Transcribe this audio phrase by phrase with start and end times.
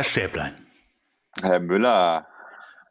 [0.00, 0.54] Herr Stäblein.
[1.42, 2.26] Herr Müller.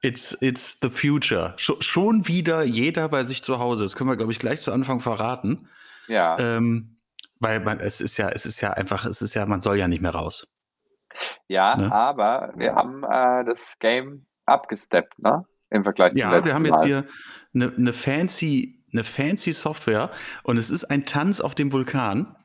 [0.04, 1.56] It's, it's the future.
[1.58, 3.82] Sch schon wieder jeder bei sich zu Hause.
[3.84, 5.68] Das können wir, glaube ich, gleich zu Anfang verraten.
[6.08, 6.38] Ja.
[6.38, 6.98] Ähm,
[7.40, 9.88] weil man, es ist ja, es ist ja einfach, es ist ja, man soll ja
[9.88, 10.48] nicht mehr raus.
[11.48, 11.92] Ja, Ne?
[11.92, 15.46] aber wir haben äh, das Game abgesteppt, ne?
[15.72, 17.06] Im Vergleich zum Ja, letzten wir haben jetzt hier
[17.56, 20.12] eine, eine fancy, eine fancy Software
[20.44, 22.36] und es ist ein Tanz auf dem Vulkan.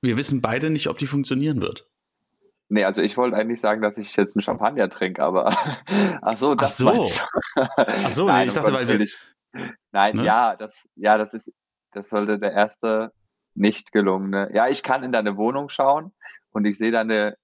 [0.00, 1.86] Wir wissen beide nicht, ob die funktionieren wird.
[2.74, 5.56] Nee, also ich wollte eigentlich sagen, dass ich jetzt einen Champagner trinke, aber
[6.22, 6.84] ach so, das so.
[6.86, 7.62] meinst du.
[7.76, 9.16] Ach so, Nein, ich um dachte, weil wir- ich,
[9.92, 10.24] Nein, Ne?
[10.24, 11.52] ja, das, ja, das ist,
[11.92, 13.12] das sollte der erste
[13.54, 14.50] nicht gelungene.
[14.52, 16.12] Ja, ich kann in deine Wohnung schauen
[16.50, 17.36] und ich sehe deine,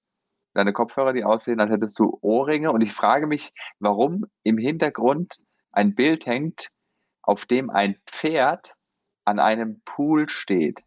[0.53, 5.37] deine Kopfhörer, die aussehen, als hättest du Ohrringe und ich frage mich, warum im Hintergrund
[5.71, 6.67] ein Bild hängt,
[7.21, 8.73] auf dem ein Pferd
[9.23, 10.81] an einem Pool steht.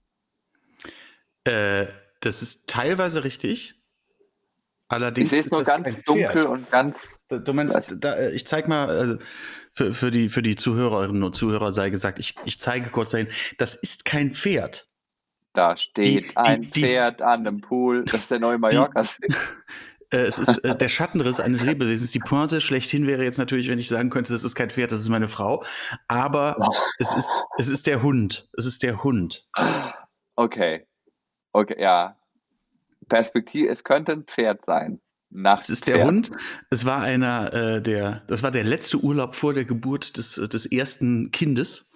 [1.44, 1.86] Äh,
[2.20, 3.80] das ist teilweise richtig.
[4.88, 7.18] Allerdings Ich sehe es ist nur ganz dunkel und ganz.
[7.28, 9.24] Du meinst, da, äh, ich zeig mal, äh,
[9.72, 13.28] für, für, die, für die Zuhörerinnen und Zuhörer sei gesagt, ich, ich zeige kurz dahin,
[13.58, 14.88] das ist kein Pferd.
[15.52, 18.04] Da steht die- ein die- Pferd an einem Pool.
[18.04, 19.04] Das ist der neue Mallorca.
[20.10, 22.12] Äh, es ist äh, der Schattenriss eines Lebewesens.
[22.12, 25.00] Die Pointe schlechthin wäre jetzt natürlich, wenn ich sagen könnte, das ist kein Pferd, das
[25.00, 25.64] ist meine Frau.
[26.08, 28.46] Aber es ist, es ist der Hund.
[28.56, 29.48] Es ist der Hund.
[30.36, 30.86] Okay.
[31.52, 32.16] Okay, ja.
[33.08, 35.00] Perspektive, es könnte ein Pferd sein.
[35.58, 36.30] Es ist der Hund.
[36.70, 40.66] Es war einer äh, der, das war der letzte Urlaub vor der Geburt des, des
[40.66, 41.90] ersten Kindes.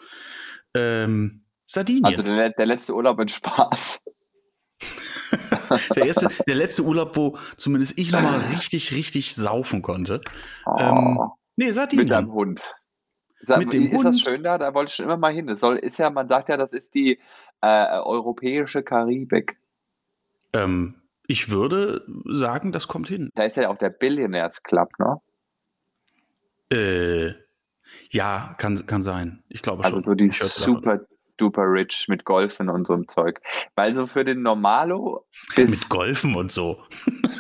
[0.74, 2.04] Ähm, Sardinien.
[2.04, 4.00] Also der, der letzte Urlaub in Spaß.
[5.94, 10.22] Der, erste, der letzte Urlaub, wo zumindest ich nochmal richtig, richtig saufen konnte.
[10.64, 11.18] Oh, Ähm,
[11.58, 12.32] Nee, mit einem Sardinien.
[12.32, 12.62] Hund.
[13.40, 14.20] Sag, mit dem ist das Hund.
[14.20, 14.58] schön da?
[14.58, 15.48] Da wollte ich schon immer mal hin.
[15.48, 17.18] Es soll, ist ja, man sagt ja, das ist die
[17.60, 19.58] äh, europäische Karibik.
[20.52, 23.30] Ähm, ich würde sagen, das kommt hin.
[23.34, 25.20] Da ist ja auch der Billionaires Club, ne?
[26.70, 27.34] Äh,
[28.10, 29.42] ja, kann, kann sein.
[29.48, 30.04] Ich glaube Also schon.
[30.04, 31.00] so die super
[31.36, 33.40] duper rich mit Golfen und so einem Zeug.
[33.74, 36.82] Weil so für den Normalo bis, Mit Golfen und so.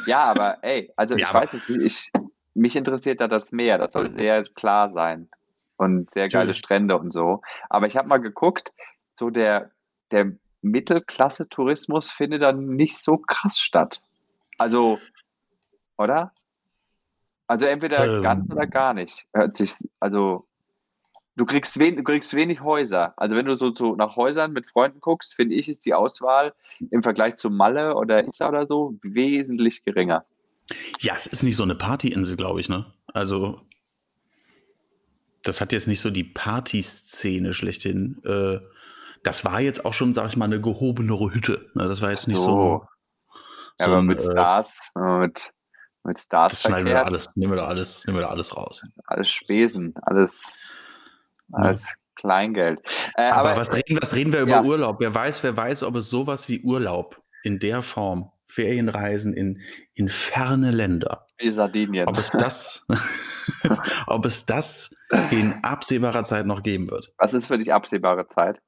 [0.06, 2.12] Ja, aber ey, also Ja, ich weiß nicht, ich,
[2.54, 5.28] mich interessiert da das Meer, das soll sehr klar sein
[5.76, 6.58] und sehr geile Natürlich.
[6.58, 7.42] Strände und so.
[7.68, 8.72] Aber ich habe mal geguckt,
[9.14, 9.70] so der,
[10.10, 10.32] der
[10.62, 14.00] Mittelklasse-Tourismus findet dann nicht so krass statt.
[14.56, 14.98] Also,
[15.96, 16.32] oder?
[17.46, 18.22] Also entweder Ähm.
[18.22, 19.26] ganz oder gar nicht.
[19.32, 20.46] Hört sich, also
[21.36, 23.14] du kriegst, wen, du kriegst wenig Häuser.
[23.16, 26.54] Also wenn du so, so nach Häusern mit Freunden guckst, finde ich, ist die Auswahl
[26.90, 30.24] im Vergleich zu Malle oder Isa oder so wesentlich geringer.
[31.00, 32.92] Ja, es ist nicht so eine Partyinsel, glaube ich, ne?
[33.14, 33.62] Also,
[35.42, 38.20] das hat jetzt nicht so die Partyszene schlechthin.
[38.24, 38.58] Äh,
[39.22, 41.70] das war jetzt auch schon, sag ich mal, eine gehobenere Hütte.
[41.74, 41.88] Ne?
[41.88, 42.44] Das war jetzt nicht so.
[42.44, 42.84] So.
[43.78, 45.52] Ja, so aber ein, mit äh, Stars, äh, mit,
[46.04, 48.56] mit Stars Das schneiden wir da alles, nehmen wir da alles, nehmen wir da alles
[48.56, 48.82] raus.
[49.04, 50.32] alles Spesen, alles,
[51.52, 51.80] alles
[52.16, 52.80] Kleingeld.
[53.14, 54.62] Äh, Aber, aber was, reden, was reden wir über Ja.
[54.62, 54.96] Urlaub?
[54.98, 59.60] Wer weiß, wer weiß, ob es sowas wie Urlaub in der Form, Ferienreisen in,
[59.94, 62.08] in ferne Länder, wie Sardinien.
[62.08, 62.86] ob es das,
[64.08, 64.96] ob es das
[65.30, 67.12] in absehbarer Zeit noch geben wird.
[67.18, 68.60] Was ist für dich absehbare Zeit?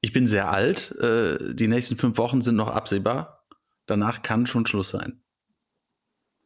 [0.00, 3.46] Ich bin sehr alt, äh, die nächsten fünf Wochen sind noch absehbar.
[3.86, 5.22] Danach kann schon Schluss sein.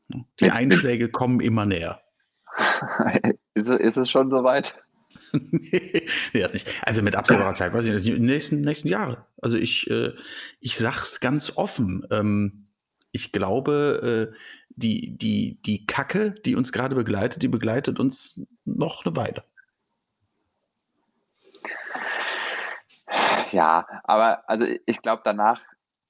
[0.09, 2.03] Die Mit- mit- Einschläge kommen immer näher.
[3.55, 4.75] ist, es, ist es schon soweit?
[5.33, 6.69] nee, das nicht.
[6.87, 9.27] Also mit absehbarer Zeit, weiß ich nicht, die nächsten, nächsten Jahre.
[9.41, 10.13] Also ich, äh,
[10.61, 12.07] ich sag's ganz offen.
[12.11, 12.67] Ähm,
[13.13, 14.37] ich glaube, äh,
[14.71, 19.45] die, die, die Kacke, die uns gerade begleitet, die begleitet uns noch eine Weile.
[23.53, 25.63] Ja, aber also ich glaube, danach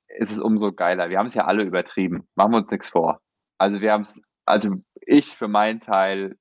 [0.09, 1.11] ist es umso geiler.
[1.11, 2.29] Wir haben es ja alle übertrieben.
[2.35, 3.21] Machen wir uns nichts vor.
[3.59, 6.39] Also wir haben es, also ich für meinen Teil,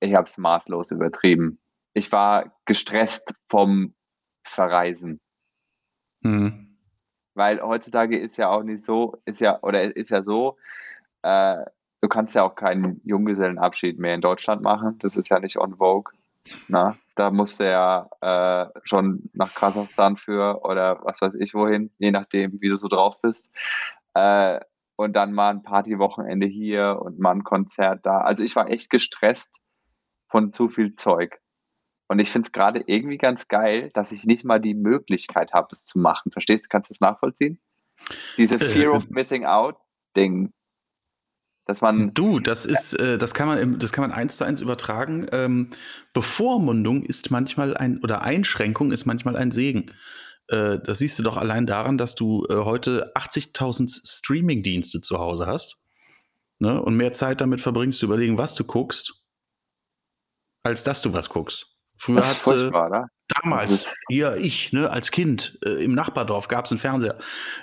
[0.00, 1.58] ich habe es maßlos übertrieben.
[1.94, 3.94] Ich war gestresst vom
[4.46, 5.20] Verreisen.
[6.22, 6.76] Hm.
[7.34, 10.56] Weil heutzutage ist ja auch nicht so, ist ja, oder ist ja so,
[11.22, 11.64] äh,
[12.00, 14.98] du kannst ja auch keinen Junggesellenabschied mehr in Deutschland machen.
[15.00, 16.12] Das ist ja nicht on vogue.
[16.68, 21.90] Na, da musst du ja äh, schon nach Kasachstan für oder was weiß ich wohin,
[21.98, 23.50] je nachdem, wie du so drauf bist.
[24.14, 24.60] Äh,
[24.96, 28.20] und dann mal ein Partywochenende hier und mal ein Konzert da.
[28.20, 29.54] Also ich war echt gestresst
[30.28, 31.40] von zu viel Zeug.
[32.08, 35.68] Und ich finde es gerade irgendwie ganz geil, dass ich nicht mal die Möglichkeit habe,
[35.72, 36.30] es zu machen.
[36.30, 36.68] Verstehst du?
[36.68, 37.60] Kannst du das nachvollziehen?
[38.36, 39.76] Diese Fear of Missing Out
[40.16, 40.52] Ding.
[41.66, 44.60] Dass man, Du, das ist, äh, das kann man, das kann man eins zu eins
[44.62, 45.26] übertragen.
[45.32, 45.70] Ähm,
[46.14, 49.92] Bevormundung ist manchmal ein oder Einschränkung ist manchmal ein Segen.
[50.48, 55.46] Äh, das siehst du doch allein daran, dass du äh, heute 80.000 Streaming-Dienste zu Hause
[55.46, 55.82] hast.
[56.58, 59.22] ne, und mehr Zeit damit verbringst, zu überlegen, was du guckst,
[60.62, 61.68] als dass du was guckst.
[61.96, 63.08] Früher Das hast du oder?
[63.28, 67.18] damals, hier ich, ne, als Kind äh, im Nachbardorf gab es einen Fernseher.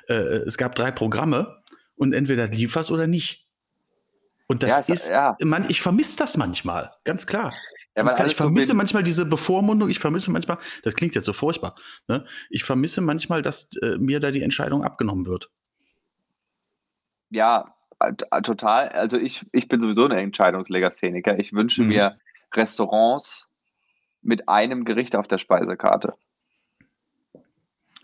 [0.08, 0.14] Äh,
[0.46, 1.64] es gab drei Programme
[1.96, 3.43] und entweder lief was oder nicht.
[4.48, 5.38] Und das Ja, ist, ja.
[5.42, 7.54] man, ich vermisse das manchmal, ganz klar.
[7.96, 11.14] Ja, Ganz klar, ich so vermisse bin- manchmal diese Bevormundung, ich vermisse manchmal, das klingt
[11.16, 11.76] jetzt so furchtbar,
[12.08, 12.26] ne?
[12.50, 15.52] ich vermisse manchmal, dass äh, mir da die Entscheidung abgenommen wird.
[17.30, 18.90] Ja, äh, äh, total.
[18.90, 21.38] Also ich, ich bin sowieso ein Entscheidungslegastheniker.
[21.40, 21.88] Ich wünsche Mhm.
[21.90, 22.20] mir
[22.54, 23.52] Restaurants
[24.22, 26.14] mit einem Gericht auf der Speisekarte.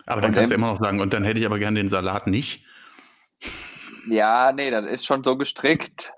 [0.06, 1.88] Aber dann Und kannst du immer noch sagen, und dann hätte ich aber gerne den
[1.88, 2.64] Salat nicht.
[4.08, 6.12] Ja, nee, das ist schon so gestrickt,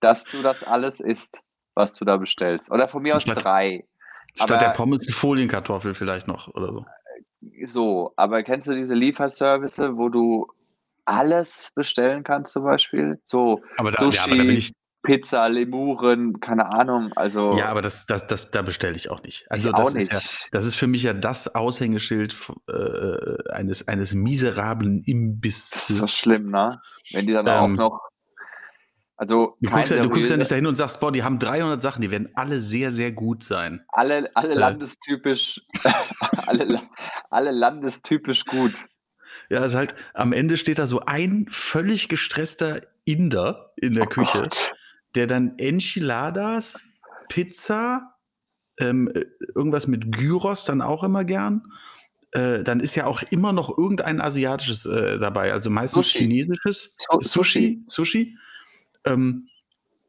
[0.00, 1.36] dass du das alles isst,
[1.74, 2.70] was du da bestellst.
[2.70, 3.84] Oder von mir aus Statt- drei.
[4.34, 6.84] Statt Aber- der Pommes die Folienkartoffel vielleicht noch oder so.
[7.64, 10.48] So, aber kennst du diese Lieferservice, wo du
[11.04, 13.20] alles bestellen kannst zum Beispiel?
[13.26, 14.72] So Aber da, Sushi, ja, aber da bin ich,
[15.02, 17.12] Pizza, Lemuren, keine Ahnung.
[17.14, 19.46] Also ja, aber das, das, das, da bestelle ich auch nicht.
[19.48, 20.12] Also das auch ist nicht.
[20.12, 20.18] ja,
[20.50, 22.36] das ist für mich ja das Aushängeschild
[22.68, 25.70] äh, eines, eines miserablen Imbisses.
[25.70, 26.80] das ist so schlimm, ne?
[27.12, 28.00] Wenn die dann auch Ähm, noch.
[29.18, 31.80] Also Du guckst, ja, du guckst ja nicht dahin und sagst, boah, die haben 300
[31.80, 33.82] Sachen, die werden alle sehr, sehr gut sein.
[33.88, 34.58] alle, alle Äh.
[34.58, 35.62] landestypisch,
[36.46, 36.82] alle,
[37.30, 38.86] alle landestypisch gut.
[39.48, 44.08] Ja, ist halt, am Ende steht da so ein völlig gestresster Inder in der Oh
[44.10, 44.74] Küche, Gott.
[45.14, 46.82] der dann Enchiladas,
[47.28, 48.14] Pizza,
[48.78, 49.24] ähm, äh,
[49.54, 51.62] irgendwas mit Gyros dann auch immer gern.
[52.32, 56.18] Äh, dann ist ja auch immer noch irgendein asiatisches äh, dabei, also meistens Sushi.
[56.18, 57.82] chinesisches Su- Sushi.
[57.86, 58.36] Sushi.
[59.06, 59.48] Ähm,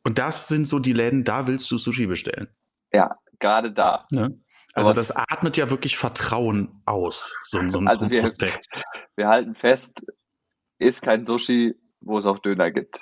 [0.03, 2.47] und das sind so die Läden, da willst du Sushi bestellen.
[2.93, 4.07] Ja, gerade da.
[4.11, 4.39] Ne?
[4.73, 8.67] Also das atmet ja wirklich Vertrauen aus, so, ein- so ein Also wir- Prospekt.
[9.15, 10.05] Wir halten fest,
[10.77, 13.01] ist kein Sushi, wo es auch Döner gibt.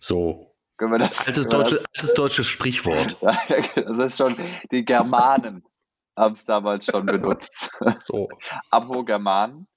[0.00, 1.24] So, Können wir das?
[1.24, 3.16] altes, deutsche, altes deutsches Sprichwort.
[3.22, 3.36] Das,
[3.76, 4.36] das ist schon,
[4.72, 5.62] die Germanen
[6.16, 7.52] haben es damals schon benutzt.
[8.00, 8.28] So.
[8.70, 9.68] Apropos Germanen,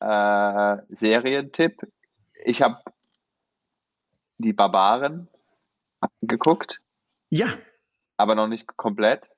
[0.00, 1.80] äh, Serientipp.
[2.44, 2.76] Ich habe
[4.38, 5.28] die Barbaren
[6.22, 6.80] geguckt,
[7.30, 7.48] Ja,
[8.16, 9.30] aber noch nicht komplett.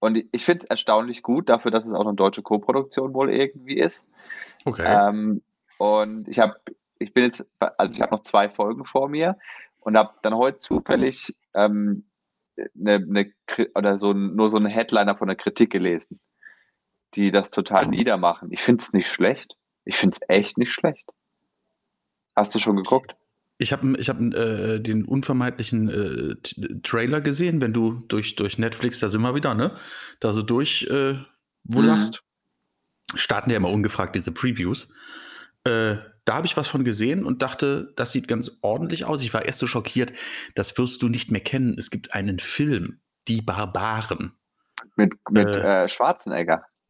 [0.00, 3.78] Und ich finde es erstaunlich gut, dafür, dass es auch eine deutsche Koproduktion wohl irgendwie
[3.78, 4.04] ist.
[4.64, 4.84] okay.
[4.84, 5.42] Ähm,
[5.78, 6.56] und ich habe,
[6.98, 9.38] ich bin jetzt, also ich habe noch zwei Folgen vor mir
[9.80, 12.04] und habe dann heute zufällig ähm,
[12.56, 13.32] eine, eine,
[13.74, 16.20] oder so nur so einen Headliner von der Kritik gelesen,
[17.14, 18.52] die das total niedermachen.
[18.52, 19.56] Ich finde es nicht schlecht.
[19.84, 21.08] Ich finde es echt nicht schlecht.
[22.36, 23.16] Hast du schon geguckt?
[23.62, 28.98] Ich habe ich hab, äh, den unvermeidlichen äh, Trailer gesehen, wenn du durch, durch Netflix,
[28.98, 29.76] da sind wir wieder, ne?
[30.20, 31.14] Da so durch äh,
[31.64, 32.24] wullerst.
[33.14, 34.92] Starten ja immer ungefragt diese Previews.
[35.64, 39.22] Äh, da habe ich was von gesehen und dachte, das sieht ganz ordentlich aus.
[39.22, 40.12] Ich war erst so schockiert,
[40.54, 41.76] das wirst du nicht mehr kennen.
[41.78, 44.32] Es gibt einen Film, Die Barbaren.
[44.96, 45.88] Mit, mit Äh,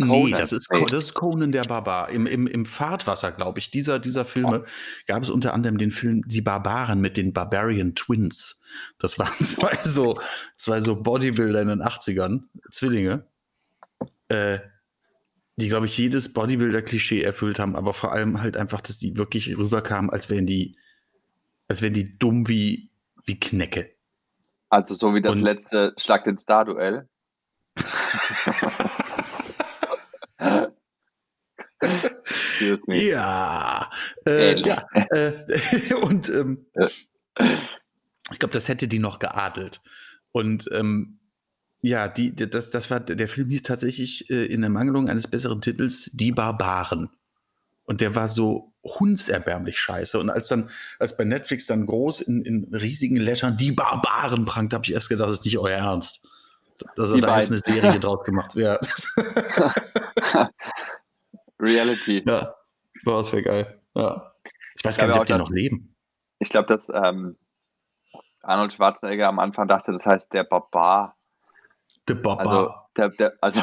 [0.09, 0.25] Schwarzenegger.
[0.25, 0.41] Nee, Conan.
[0.41, 2.11] das ist, das ist Conan der Barbar.
[2.11, 4.65] Im, im, im Fahrtwasser, glaube ich, dieser, dieser Filme
[5.07, 8.63] gab es unter anderem den Film Die Barbaren mit den Barbarian Twins.
[8.99, 10.21] Das waren zwei so,
[10.57, 13.27] zwei so Bodybuilder in den 80ern, Zwillinge,
[14.29, 14.59] äh,
[15.57, 19.57] die, glaube ich, jedes Bodybuilder-Klischee erfüllt haben, aber vor allem halt einfach, dass die wirklich
[19.57, 20.77] rüberkamen, als wären die,
[21.69, 22.91] als wären die dumm wie,
[23.25, 23.91] wie Knecke.
[24.71, 27.07] Also so wie das Und- letzte Schlag den Star-Duell.
[30.39, 31.65] Excuse me.
[32.87, 33.91] Ja,
[34.27, 34.87] äh, ja.
[35.11, 36.89] Äh, und ähm, Ja.
[38.31, 39.81] ich glaube, das hätte die noch geadelt.
[40.33, 41.19] Und ähm,
[41.83, 46.11] ja, die, das, das war, der Film hieß tatsächlich äh, in Ermangelung eines besseren Titels
[46.13, 47.11] Die Barbaren.
[47.85, 50.19] Und der war so hundserbärmlich scheiße.
[50.19, 50.71] Und als dann,
[51.01, 55.09] als bei Netflix dann groß in, in riesigen Lettern Die Barbaren prangt, habe ich erst
[55.09, 56.23] gedacht, das ist nicht euer Ernst.
[56.97, 57.59] Dass er da jetzt eine.
[57.59, 58.87] Serie draus gemacht wird.
[61.63, 62.23] Reality.
[62.27, 62.55] ja,
[63.05, 63.83] boah, das wäre geil.
[63.95, 64.33] Ja.
[64.77, 65.95] Ich weiß Ich gar nicht, ob die noch leben.
[66.39, 67.37] Ich glaube, dass ähm,
[68.43, 71.17] Arnold Schwarzenegger am Anfang dachte, das heißt der Barbar.
[72.09, 72.43] The Baba.
[72.43, 73.63] Also, der, der, also,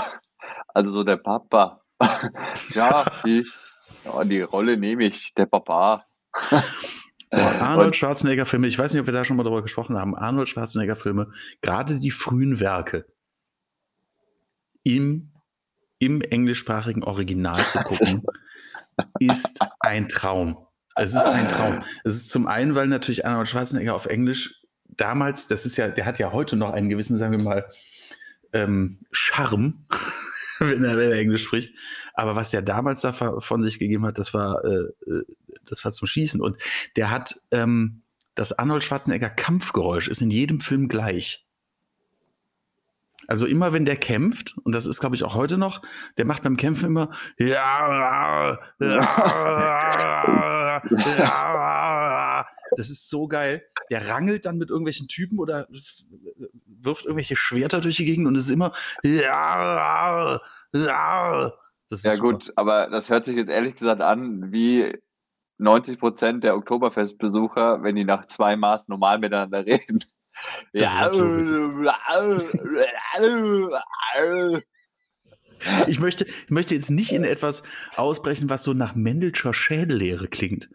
[0.69, 1.81] also so der Papa.
[2.73, 3.45] ja, die,
[4.05, 6.05] ja, die Rolle nehme ich, der Barbar.
[7.31, 10.15] Boah, Arnold Schwarzenegger-Filme, ich weiß nicht, ob wir da schon mal drüber gesprochen haben.
[10.15, 13.05] Arnold Schwarzenegger-Filme, gerade die frühen Werke
[14.83, 15.31] im,
[15.99, 18.23] im englischsprachigen Original zu gucken,
[19.19, 20.57] ist ein Traum.
[20.95, 21.83] Es ist ein Traum.
[22.03, 26.05] Es ist zum einen, weil natürlich Arnold Schwarzenegger auf Englisch damals, das ist ja, der
[26.05, 27.65] hat ja heute noch einen gewissen, sagen wir mal,
[28.51, 29.85] ähm, Charme,
[30.59, 31.73] wenn er, wenn er Englisch spricht.
[32.13, 35.23] Aber was der damals da von sich gegeben hat, das war, äh, äh,
[35.63, 36.41] das war zum Schießen.
[36.41, 36.57] Und
[36.95, 38.03] der hat ähm,
[38.35, 41.45] das Arnold Schwarzenegger Kampfgeräusch ist in jedem Film gleich.
[43.29, 45.83] Also immer wenn der kämpft, und das ist glaube ich auch heute noch,
[46.17, 53.63] der macht beim Kämpfen immer ja, ja, ja, das ist so geil.
[53.91, 55.67] Der rangelt dann mit irgendwelchen Typen oder
[56.65, 58.71] wirft irgendwelche Schwerter durch die Gegend und es ist immer
[59.03, 60.41] ja,
[60.73, 61.53] ja.
[61.91, 64.91] ja gut, aber das hört sich jetzt ehrlich gesagt an wie
[65.59, 70.03] 90 Prozent der Oktoberfestbesucher, wenn die nach zwei Maß normal miteinander reden.
[70.73, 71.11] Ja.
[75.87, 77.63] Ich möchte, ich möchte jetzt nicht in etwas
[77.95, 80.69] ausbrechen, was so nach Mendelscher Schädellehre klingt.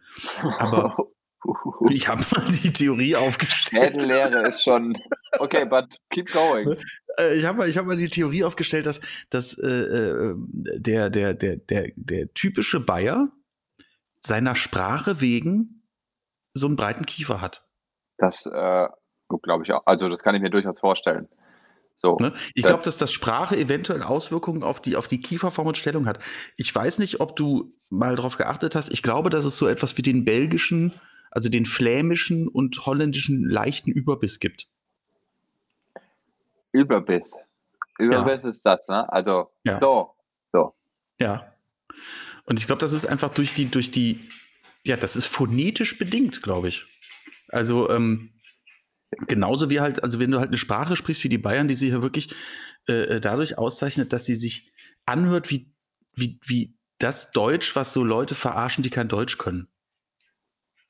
[0.58, 0.96] Aber
[1.90, 4.00] ich habe mal die Theorie aufgestellt.
[4.02, 4.98] Schädellehre ist schon.
[5.38, 6.76] Okay, but keep going.
[7.18, 11.34] Äh, ich habe mal, hab mal die Theorie aufgestellt, dass, dass äh, äh, der, der,
[11.34, 13.28] der, der, der typische Bayer
[14.20, 15.82] seiner Sprache wegen
[16.54, 17.66] so einen breiten Kiefer hat.
[18.16, 18.88] Das äh,
[19.42, 19.82] glaube ich auch.
[19.86, 21.28] Also das kann ich mir durchaus vorstellen.
[21.96, 22.34] So, ne?
[22.54, 26.18] Ich glaube, dass das Sprache eventuell Auswirkungen auf die, auf die Kieferform und Stellung hat.
[26.56, 28.92] Ich weiß nicht, ob du mal darauf geachtet hast.
[28.92, 30.92] Ich glaube, dass es so etwas wie den belgischen,
[31.30, 34.66] also den flämischen und holländischen leichten Überbiss gibt.
[36.72, 37.32] Überbiss.
[37.98, 38.50] Überbiss ja.
[38.50, 39.10] ist das, ne?
[39.10, 39.80] Also ja.
[39.80, 40.10] so,
[40.52, 40.74] so.
[41.18, 41.54] Ja.
[42.44, 44.28] Und ich glaube, das ist einfach durch die, durch die,
[44.84, 46.84] ja, das ist phonetisch bedingt, glaube ich.
[47.48, 48.33] Also, ähm,
[49.26, 51.90] genauso wie halt, also wenn du halt eine Sprache sprichst wie die Bayern, die sich
[51.90, 52.34] ja wirklich
[52.88, 54.72] äh, äh, dadurch auszeichnet, dass sie sich
[55.06, 55.72] anhört wie,
[56.14, 59.68] wie, wie das Deutsch, was so Leute verarschen, die kein Deutsch können.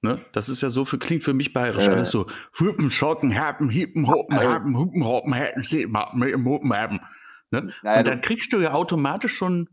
[0.02, 0.24] Ne?
[0.32, 1.86] Das ist ja so für, klingt für mich bayerisch.
[1.86, 1.90] Äh.
[1.90, 2.26] Alles so,
[2.60, 7.00] Hupen, Schocken, Happen, Hiepen, Hoppen, Happen, Hupen, Hoppen, Happen, Siepen, Happen, Hupen, Happen.
[7.50, 7.72] Ne?
[7.82, 9.68] Naja, Und dann kriegst du ja automatisch schon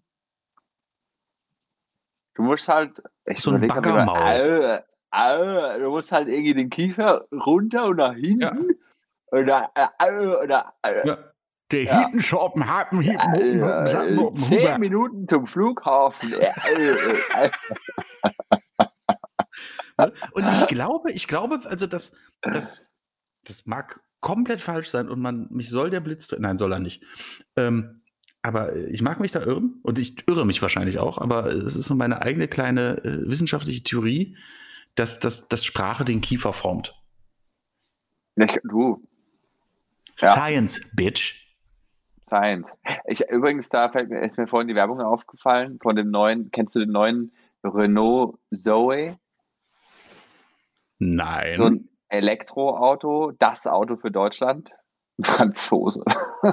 [2.33, 4.83] Du musst halt, ich so ein Baggermaul.
[5.13, 8.41] Äh, äh, du musst halt irgendwie den Kiefer runter und nach hinten.
[8.41, 8.55] Ja.
[9.31, 11.17] Oder, äh, oder, äh, ja.
[11.71, 12.05] Der ja.
[12.05, 16.33] Hitenschoppen, Happen, Hippen, Huppen, Huppen, Sappen, Huppen, Zehn Minuten zum Flughafen.
[16.33, 17.51] Äh, äh,
[19.97, 20.11] ne?
[20.33, 22.91] und ich glaube, ich glaube, also das, das,
[23.45, 27.03] das mag komplett falsch sein und man, mich soll der Blitz, nein, soll er nicht.
[27.55, 28.01] Ähm,
[28.41, 31.75] aber äh, ich mag mich da irren und ich irre mich wahrscheinlich auch, aber es
[31.75, 34.35] ist so meine eigene kleine äh, wissenschaftliche Theorie,
[34.95, 36.95] dass, dass, dass Sprache den Kiefer formt.
[38.35, 39.07] Ich, du.
[40.19, 40.33] Ja.
[40.33, 41.41] Science, Bitch.
[42.27, 42.71] Science.
[43.05, 46.79] Ich, übrigens, da mir, ist mir vorhin die Werbung aufgefallen von dem neuen, kennst du
[46.79, 47.33] den neuen
[47.63, 49.17] Renault Zoe?
[50.99, 51.57] Nein.
[51.57, 54.71] So ein Elektroauto, das Auto für Deutschland.
[55.23, 56.03] Franzose.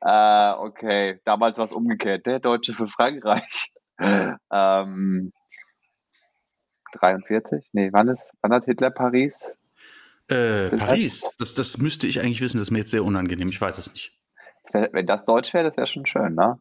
[0.00, 2.26] äh, okay, damals war es umgekehrt.
[2.26, 3.72] Der Deutsche für Frankreich.
[3.98, 5.32] ähm,
[6.92, 7.70] 43?
[7.72, 9.34] Nee, wann, ist, wann hat Hitler Paris?
[10.28, 12.58] Äh, Paris, das, das müsste ich eigentlich wissen.
[12.58, 13.48] Das ist mir jetzt sehr unangenehm.
[13.48, 14.12] Ich weiß es nicht.
[14.72, 16.60] Wenn das Deutsch wäre, das wäre schon schön, ne?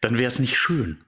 [0.00, 1.04] Dann wäre es nicht schön.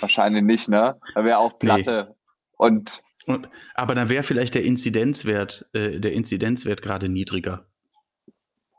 [0.00, 1.00] Wahrscheinlich nicht, ne?
[1.14, 2.14] Dann wäre auch Platte nee.
[2.56, 7.64] und und, aber dann wäre vielleicht der Inzidenzwert, äh, der Inzidenzwert gerade niedriger.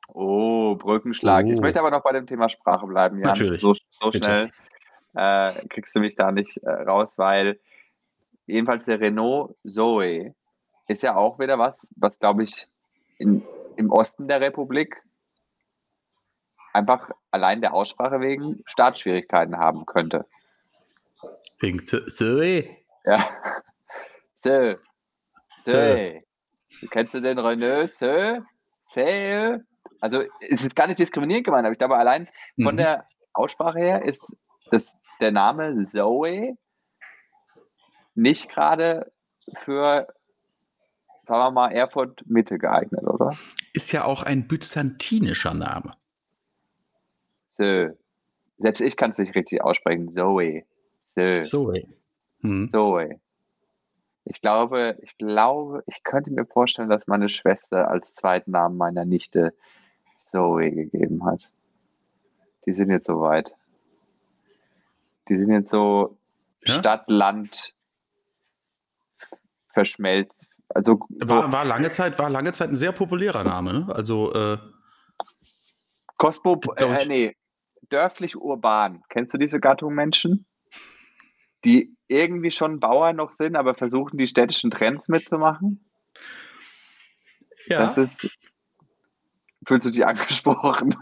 [0.07, 1.45] Oh, Brückenschlag.
[1.45, 1.51] Oh.
[1.51, 3.29] Ich möchte aber noch bei dem Thema Sprache bleiben, Jan.
[3.29, 3.61] Natürlich.
[3.61, 4.51] So, so schnell
[5.15, 7.59] äh, kriegst du mich da nicht äh, raus, weil
[8.45, 10.35] jedenfalls der Renault Zoe
[10.87, 12.67] ist ja auch wieder was, was glaube ich
[13.17, 13.43] in,
[13.75, 15.01] im Osten der Republik
[16.73, 20.25] einfach allein der Aussprache wegen Startschwierigkeiten haben könnte.
[21.59, 22.77] Wegen Zoe?
[23.05, 23.29] Ja.
[24.35, 24.75] So.
[25.63, 26.21] So.
[26.91, 27.91] Kennst du den Renault?
[27.91, 28.43] So.
[28.93, 29.59] So.
[30.01, 32.27] Also es ist gar nicht diskriminierend gemeint, aber ich glaube, allein
[32.61, 32.79] von mhm.
[32.79, 34.21] der Aussprache her ist
[34.69, 34.85] das,
[35.19, 36.57] der Name Zoe
[38.15, 39.11] nicht gerade
[39.63, 40.07] für,
[41.27, 43.37] sagen wir mal, Erfurt Mitte geeignet, oder?
[43.73, 45.93] Ist ja auch ein byzantinischer Name.
[47.51, 47.89] So.
[48.57, 50.09] Selbst ich kann es nicht richtig aussprechen.
[50.09, 50.63] Zoe.
[50.99, 51.41] So.
[51.41, 51.87] Zoe.
[52.41, 52.69] Hm.
[52.71, 53.19] Zoe.
[54.25, 59.05] Ich glaube, ich glaube, ich könnte mir vorstellen, dass meine Schwester als zweiten Namen meiner
[59.05, 59.53] Nichte
[60.31, 61.51] Zoe gegeben hat.
[62.65, 63.53] Die sind jetzt so weit.
[65.29, 66.17] Die sind jetzt so
[66.65, 66.73] ja?
[66.73, 67.75] Stadt, Land
[69.75, 70.49] verschmelzt.
[70.69, 73.93] Also war, war, lange Zeit, war lange Zeit ein sehr populärer Name, ne?
[73.93, 74.57] Also äh,
[76.17, 77.35] Cosmo, äh, nee,
[77.89, 79.03] dörflich urban.
[79.09, 80.47] Kennst du diese Gattung Menschen?
[81.65, 85.87] Die irgendwie schon Bauern noch sind, aber versuchen, die städtischen Trends mitzumachen?
[87.67, 87.93] Ja.
[87.93, 88.37] Das ist,
[89.67, 90.95] fühlst du dich angesprochen?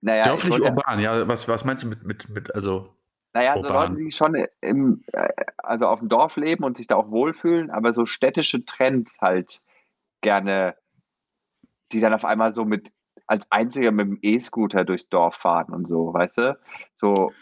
[0.00, 2.92] naja, Dörflich urban, ja, was, was meinst du mit, mit, mit also.
[3.36, 5.28] Naja, so Leute, die schon im, äh,
[5.58, 9.60] also auf dem Dorf leben und sich da auch wohlfühlen, aber so städtische Trends halt
[10.22, 10.74] gerne,
[11.92, 12.92] die dann auf einmal so mit
[13.26, 16.58] als Einziger mit dem E-Scooter durchs Dorf fahren und so, weißt du?
[16.96, 17.34] So,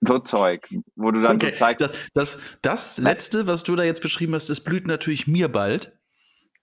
[0.00, 3.82] so Zeug, wo du dann so Okay, zeigst, das, das, das letzte, was du da
[3.82, 5.98] jetzt beschrieben hast, das blüht natürlich mir bald.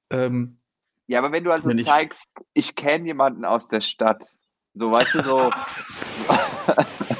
[0.10, 0.60] Ähm,
[1.08, 4.26] ja, aber wenn du also Wenn ich- zeigst, ich kenne jemanden aus der Stadt,
[4.74, 5.52] so, weißt du, so,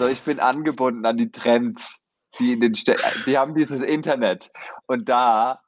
[0.00, 1.96] so, ich bin angebunden an die Trends,
[2.38, 4.50] die in den Städten, die haben dieses Internet
[4.86, 5.60] und da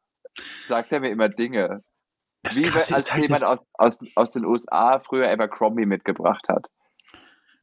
[0.69, 1.83] sagt er mir immer Dinge,
[2.43, 6.69] das wie als ist halt, jemand aus, aus, aus den USA früher Abercrombie mitgebracht hat.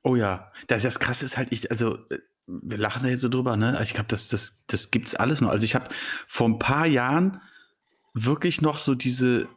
[0.04, 3.30] oh ja, das, das Krasse ist halt, ich, also äh, wir lachen da jetzt so
[3.30, 3.80] drüber, ne?
[3.84, 5.50] Ich glaube, das, das, das gibt's alles noch.
[5.50, 5.90] Also ich habe
[6.28, 7.42] vor ein paar Jahren
[8.14, 9.48] wirklich noch so diese,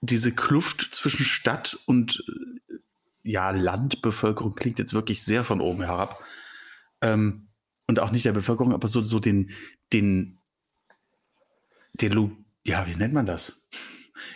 [0.00, 2.74] diese Kluft zwischen Stadt und äh,
[3.22, 6.22] ja, Landbevölkerung klingt jetzt wirklich sehr von oben herab.
[7.02, 7.48] Ähm,
[7.86, 9.50] und auch nicht der Bevölkerung, aber so, so den,
[9.92, 10.40] den,
[12.00, 13.62] den, ja, wie nennt man das?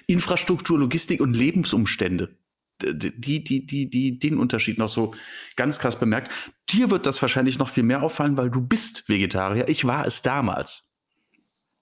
[0.06, 2.37] Infrastruktur, Logistik und Lebensumstände.
[2.82, 5.14] Die, die, die, die den Unterschied noch so
[5.56, 6.30] ganz krass bemerkt.
[6.68, 9.68] Dir wird das wahrscheinlich noch viel mehr auffallen, weil du bist Vegetarier.
[9.68, 10.87] Ich war es damals.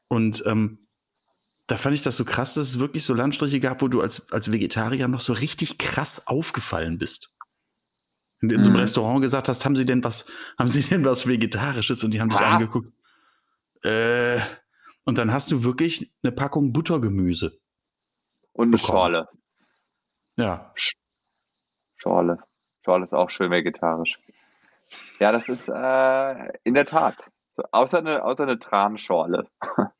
[0.06, 0.86] Und ähm,
[1.66, 4.30] da fand ich das so krass, dass es wirklich so Landstriche gab, wo du als,
[4.30, 7.33] als Vegetarier noch so richtig krass aufgefallen bist.
[8.50, 8.82] In so einem Mhm.
[8.82, 10.26] Restaurant gesagt hast, haben sie denn was,
[10.58, 12.02] haben sie denn was Vegetarisches?
[12.04, 12.54] Und die haben dich Ah.
[12.54, 12.92] angeguckt.
[13.82, 14.40] Äh,
[15.04, 17.58] und dann hast du wirklich eine Packung Buttergemüse.
[18.52, 18.86] Und eine Bekommen.
[18.88, 19.28] Schorle.
[20.36, 20.72] Ja.
[21.96, 22.38] Schorle.
[22.84, 24.18] Schorle ist auch schön vegetarisch.
[25.18, 27.16] Ja, das ist äh, in der Tat.
[27.56, 29.46] So, außer, eine, außer eine Transchorle.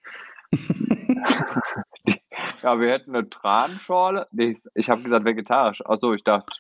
[2.63, 4.27] ja, wir hätten eine Transchorle.
[4.33, 5.85] Nee, ich habe gesagt vegetarisch.
[5.85, 6.53] Achso, ich dachte,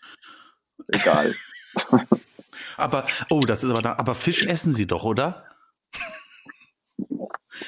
[0.89, 1.35] egal.
[2.77, 5.45] Aber, oh, das ist aber, da, aber Fisch essen sie doch, oder?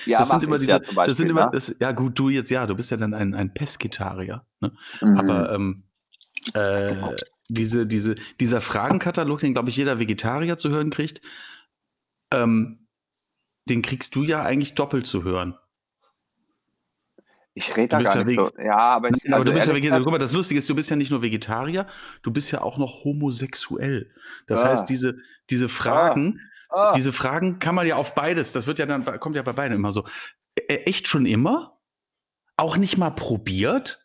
[0.05, 1.07] Ja, das sind immer diese, ja Beispiel.
[1.07, 1.51] das sind immer, ne?
[1.53, 4.45] das, ja gut, du jetzt, ja, du bist ja dann ein, ein Pesketarier.
[4.61, 4.73] Ne?
[5.01, 5.17] Mhm.
[5.17, 5.85] Aber ähm,
[6.55, 6.93] äh,
[7.49, 11.21] diese, diese, dieser Fragenkatalog, den, glaube ich, jeder Vegetarier zu hören kriegt,
[12.33, 12.89] ähm,
[13.69, 15.57] den kriegst du ja eigentlich doppelt zu hören.
[17.57, 18.53] Ich rede da gar ja nicht so.
[18.63, 19.25] Ja, aber ich.
[19.25, 19.91] Nein, aber also du bist ja ehrlich Vegetarier.
[19.91, 21.87] gesagt- Guck mal, das Lustige ist, du bist ja nicht nur Vegetarier,
[22.23, 24.13] du bist ja auch noch homosexuell.
[24.47, 24.69] Das Ah.
[24.69, 25.17] heißt, diese,
[25.51, 29.37] diese Fragen, Ah, diese Fragen kann man ja auf beides, das wird ja dann, kommt
[29.37, 30.05] ja bei beiden immer so.
[30.69, 31.79] Äh, echt schon immer?
[32.57, 34.01] Auch nicht mal probiert?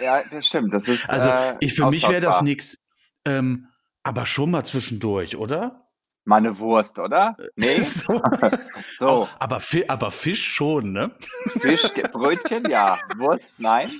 [0.00, 0.74] ja, das stimmt.
[0.74, 1.08] Das ist.
[1.08, 2.78] Also, äh, ich, für mich wäre das nichts.
[3.24, 3.68] Ähm,
[4.02, 5.87] aber schon mal zwischendurch, oder?
[6.28, 7.38] Mal eine Wurst, oder?
[7.56, 7.80] Nee?
[7.80, 8.20] so.
[8.98, 11.10] So, aber, aber Fisch schon, ne?
[11.60, 12.98] Fisch, Brötchen, ja.
[13.16, 13.90] Wurst, nein.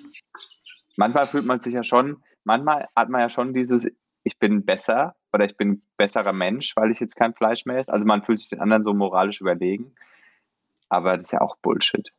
[0.97, 3.89] Manchmal fühlt man sich ja schon, manchmal hat man ja schon dieses,
[4.25, 7.93] ich bin besser oder ich bin besserer Mensch, weil ich jetzt kein Fleisch mehr esse.
[7.93, 9.95] Also man fühlt sich den anderen so moralisch überlegen.
[10.91, 12.13] Aber das ist ja auch Bullshit.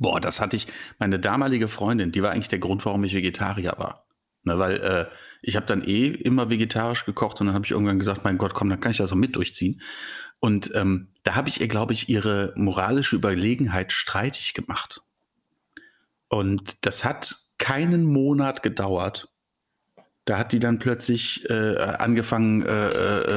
[0.00, 0.66] Boah, das hatte ich.
[0.98, 4.07] Meine damalige Freundin, die war eigentlich der Grund, warum ich Vegetarier war.
[4.44, 5.06] Ne, weil äh,
[5.42, 8.54] ich habe dann eh immer vegetarisch gekocht und dann habe ich irgendwann gesagt, mein Gott,
[8.54, 9.80] komm, dann kann ich das auch mit durchziehen.
[10.40, 15.02] Und ähm, da habe ich ihr, glaube ich, ihre moralische Überlegenheit streitig gemacht.
[16.28, 19.28] Und das hat keinen Monat gedauert.
[20.24, 22.88] Da hat die dann plötzlich äh, angefangen, äh,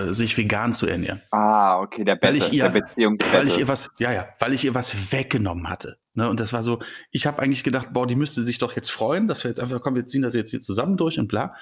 [0.09, 1.21] äh, sich vegan zu ernähren.
[1.31, 3.33] Ah, okay, der Weil Bette, ich ihr- der Beziehungsbette.
[3.37, 5.97] Weil ich ihr was, ja, ja, weil ich ihr was weggenommen hatte.
[6.13, 6.29] Ne?
[6.29, 9.27] Und das war so, ich habe eigentlich gedacht, boah, die müsste sich doch jetzt freuen,
[9.27, 11.55] dass wir jetzt einfach, komm, wir ziehen das jetzt hier zusammen durch und bla.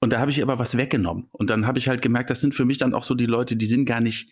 [0.00, 1.28] Und da habe ich aber was weggenommen.
[1.32, 3.56] Und dann habe ich halt gemerkt, das sind für mich dann auch so die Leute,
[3.56, 4.30] die sind gar nicht,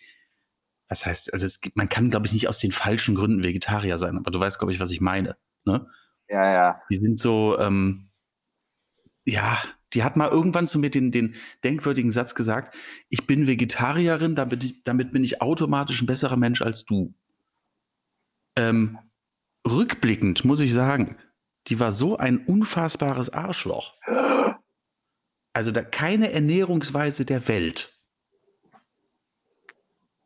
[0.87, 4.17] was heißt, also es man kann, glaube ich, nicht aus den falschen Gründen Vegetarier sein,
[4.17, 5.37] aber du weißt, glaube ich, was ich meine.
[5.65, 5.85] Ne?
[6.29, 6.81] ja, ja.
[6.89, 8.09] Die sind so, ähm,
[9.25, 9.57] ja,
[9.93, 12.75] die hat mal irgendwann zu mir den, den denkwürdigen Satz gesagt,
[13.09, 17.13] ich bin Vegetarierin, damit, ich, damit bin ich automatisch ein besserer Mensch als du.
[18.55, 18.97] Ähm,
[19.67, 21.17] rückblickend muss ich sagen,
[21.67, 23.95] die war so ein unfassbares Arschloch.
[25.53, 27.99] Also da keine Ernährungsweise der Welt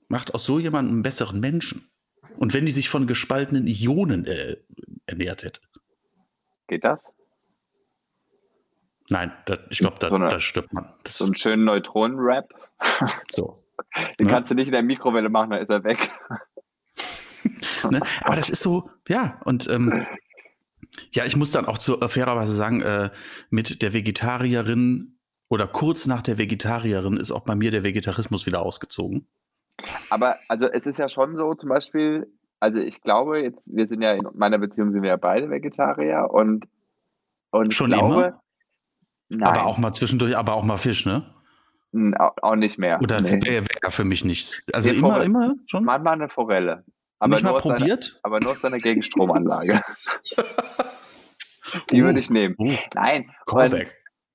[0.08, 1.90] macht aus so jemandem einen besseren Menschen.
[2.38, 4.58] Und wenn die sich von gespaltenen Ionen äh,
[5.06, 5.62] ernährt hätte.
[6.68, 7.04] Geht das?
[9.10, 10.94] Nein, das, ich glaube, da, So eine- stirbt man.
[11.04, 12.54] Das, So einen schönen Neutronen-Rap.
[13.32, 13.64] so.
[14.20, 14.34] Den Ja.
[14.34, 16.10] kannst du nicht in der Mikrowelle machen, dann ist er weg.
[17.90, 18.02] Ne?
[18.24, 20.06] Aber das ist so, ja, und ähm,
[21.12, 23.10] ja, ich muss dann auch zu, äh, fairerweise sagen, äh,
[23.50, 25.18] mit der Vegetarierin
[25.50, 29.28] oder kurz nach der Vegetarierin ist auch bei mir der Vegetarismus wieder ausgezogen.
[30.10, 34.02] Aber also es ist ja schon so, zum Beispiel, also ich glaube jetzt, wir sind
[34.02, 36.66] ja in meiner Beziehung sind wir ja beide Vegetarier und,
[37.52, 38.42] und Schon ich glaube, immer?
[39.30, 41.34] nein, Aber auch mal zwischendurch, aber auch mal Fisch, ne?
[42.18, 43.00] Au- Auch nicht mehr.
[43.02, 43.40] Oder Nee.
[43.44, 44.64] wäre wär für mich nichts?
[44.74, 45.26] Also Nee, immer, Forelle.
[45.26, 45.84] immer schon?
[45.84, 46.84] Manchmal eine Forelle.
[47.24, 48.20] Aber Nicht mal nur, seiner, probiert?
[48.22, 49.82] aber nur aus seiner Gegenstromanlage.
[51.90, 52.56] Die würde ich nehmen.
[52.58, 53.74] Oh, Nein, und,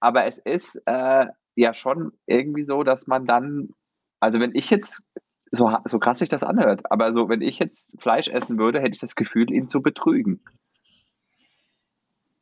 [0.01, 3.75] aber es ist äh, ja schon irgendwie so, dass man dann,
[4.21, 5.03] also wenn ich jetzt,
[5.51, 8.93] so, so krass sich das anhört, aber so, wenn ich jetzt Fleisch essen würde, hätte
[8.93, 10.43] ich das Gefühl, ihn zu betrügen.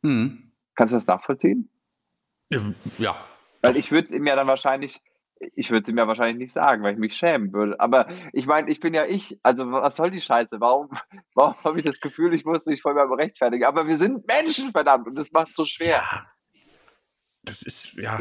[0.04, 0.52] Hm.
[0.76, 1.70] Kannst du das nachvollziehen?
[2.98, 3.16] Ja.
[3.62, 5.00] Weil ich würde es ihm ja dann wahrscheinlich,
[5.55, 7.79] ich würde es ihm ja wahrscheinlich nicht sagen, weil ich mich schämen würde.
[7.79, 9.38] Aber ich meine, ich bin ja ich.
[9.42, 10.61] Also was soll die Scheiße?
[10.61, 10.90] Warum,
[11.35, 13.64] warum habe ich das Gefühl, ich muss mich voll mal rechtfertigen?
[13.64, 16.03] Aber wir sind Menschen, verdammt, und das macht so schwer.
[16.11, 16.27] Ja.
[17.42, 18.18] Das ist, ja.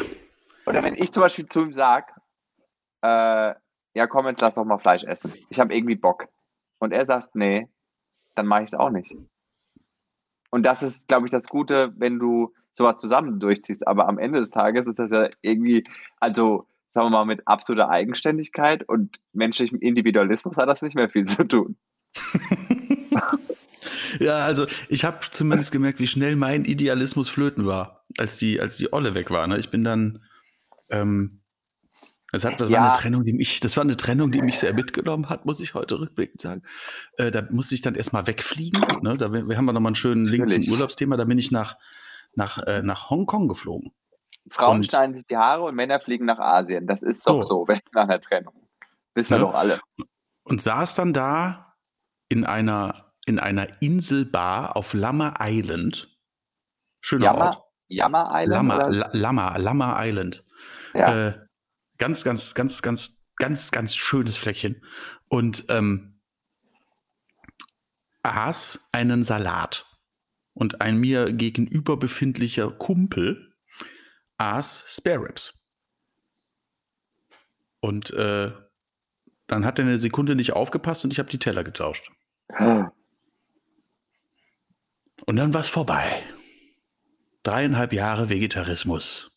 [0.66, 2.14] Oder wenn ich zum Beispiel zu ihm sage,
[3.02, 3.54] äh,
[3.94, 5.34] ja komm, jetzt lass doch mal Fleisch essen.
[5.50, 6.28] Ich habe irgendwie Bock.
[6.80, 7.70] Und er sagt, nee,
[8.36, 9.16] dann mache ich es auch nicht.
[10.52, 13.88] Und das ist, glaube ich, das Gute, wenn du sowas zusammen durchziehst.
[13.88, 15.86] Aber am Ende des Tages ist das ja irgendwie,
[16.20, 21.26] also sagen wir mal, mit absoluter Eigenständigkeit und menschlichem Individualismus hat das nicht mehr viel
[21.28, 21.78] zu tun.
[24.20, 28.78] Ja, also ich habe zumindest gemerkt, wie schnell mein Idealismus flöten war, als die, als
[28.78, 29.46] die Olle weg war.
[29.46, 29.60] Ne?
[29.60, 30.24] Ich bin dann,
[30.90, 31.42] ähm,
[32.32, 32.88] das, hat, das war Ja.
[32.90, 35.74] eine Trennung, die mich, das war eine Trennung, die mich sehr mitgenommen hat, muss ich
[35.76, 36.64] heute rückblickend sagen.
[37.18, 38.82] Äh, da musste ich dann erstmal wegfliegen.
[39.04, 39.18] Ne?
[39.18, 40.64] Da wir haben wir nochmal einen schönen Link zum.
[40.64, 41.16] Urlaubsthema.
[41.18, 41.76] Da bin ich nach,
[42.34, 43.92] nach, äh, nach Hongkong geflogen.
[44.50, 46.88] Frauen Und- schneiden sich die Haare und Männer fliegen nach Asien.
[46.88, 47.64] Das ist doch So.
[47.64, 48.68] so, wenn nach einer Trennung.
[49.16, 49.44] Wissen wir Ja.
[49.44, 49.82] doch alle.
[50.44, 51.62] und saß dann da
[52.30, 56.16] in einer, in einer Inselbar auf Lama Island.
[57.02, 57.64] Schöner Ort.
[57.88, 58.50] Jammer, Island?
[58.50, 58.90] Lama, oder?
[58.90, 60.44] La- Lama, Lama Island.
[60.94, 61.28] Ja.
[61.28, 61.46] Äh,
[61.98, 64.84] ganz, ganz, ganz, ganz, ganz, ganz schönes Fleckchen.
[65.28, 66.20] Und ähm,
[68.24, 69.86] aß einen Salat.
[70.54, 73.55] Und ein mir gegenüber befindlicher Kumpel
[74.38, 75.62] aß Spare Ribs.
[77.80, 78.52] Und äh,
[79.48, 82.12] dann hat er eine Sekunde nicht aufgepasst und ich habe die Teller getauscht.
[85.26, 86.24] Und dann war es vorbei.
[87.44, 89.32] Dreieinhalb Jahre Vegetarismus.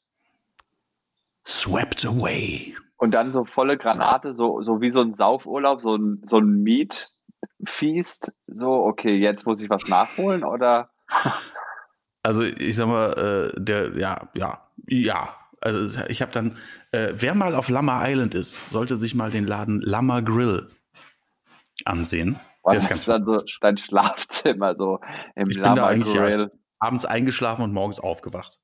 [1.47, 2.75] Swept away.
[2.97, 6.63] Und dann so volle Granate, so, so wie so ein Saufurlaub, so ein, so ein
[6.63, 8.33] Meat-Feast.
[8.47, 10.91] So, okay, jetzt muss ich was nachholen oder?
[12.29, 15.35] Also ich sag mal, äh, der, ja, ja, ja.
[15.63, 16.59] Also ich habe dann,
[16.93, 20.69] äh, wer mal auf Lama Island ist, sollte sich mal den Laden Lama Grill
[21.87, 22.39] ansehen.
[22.63, 25.01] Was Der ist ganz dann so dein Schlafzimmer, so
[25.37, 26.27] im Ich bin da Lama eigentlich, ja.
[26.27, 26.53] Grill.
[26.79, 28.59] Abends eingeschlafen und morgens aufgewacht.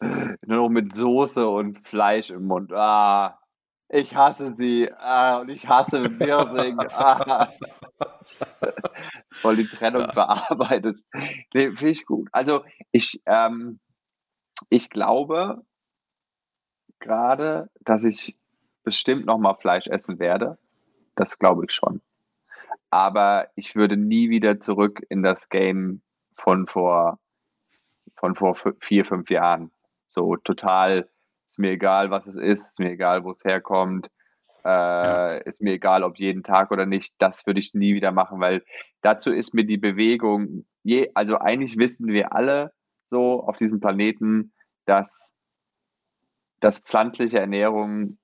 [0.00, 2.72] Nur noch mit Soße und Fleisch im Mund.
[2.72, 3.38] Ah,
[3.88, 4.90] ich hasse sie.
[4.98, 6.78] Ah, und ich hasse Wirsing.
[6.96, 7.48] Ah.
[9.32, 10.12] Voll die Trennung Ja.
[10.12, 11.00] bearbeitet.
[11.54, 12.28] Nee, finde ich gut.
[12.32, 13.80] Also ich, ähm,
[14.70, 15.64] ich glaube
[16.98, 18.38] gerade, dass ich
[18.82, 20.58] bestimmt noch mal Fleisch essen werde.
[21.14, 22.00] Das glaube ich schon.
[22.90, 26.02] Aber ich würde nie wieder zurück in das Game
[26.34, 27.18] von vor,
[28.16, 29.70] von vor vier, fünf Jahren.
[30.08, 31.08] So total,
[31.46, 34.10] ist mir egal, was es ist, ist mir egal, wo es herkommt,
[34.64, 35.36] äh, Ja.
[35.38, 37.14] ist mir egal, ob jeden Tag oder nicht.
[37.18, 38.64] Das würde ich nie wieder machen, weil
[39.02, 42.72] dazu ist mir die Bewegung, je, also eigentlich wissen wir alle
[43.10, 44.52] so auf diesem Planeten,
[44.84, 45.34] dass,
[46.60, 48.18] dass pflanzliche Ernährung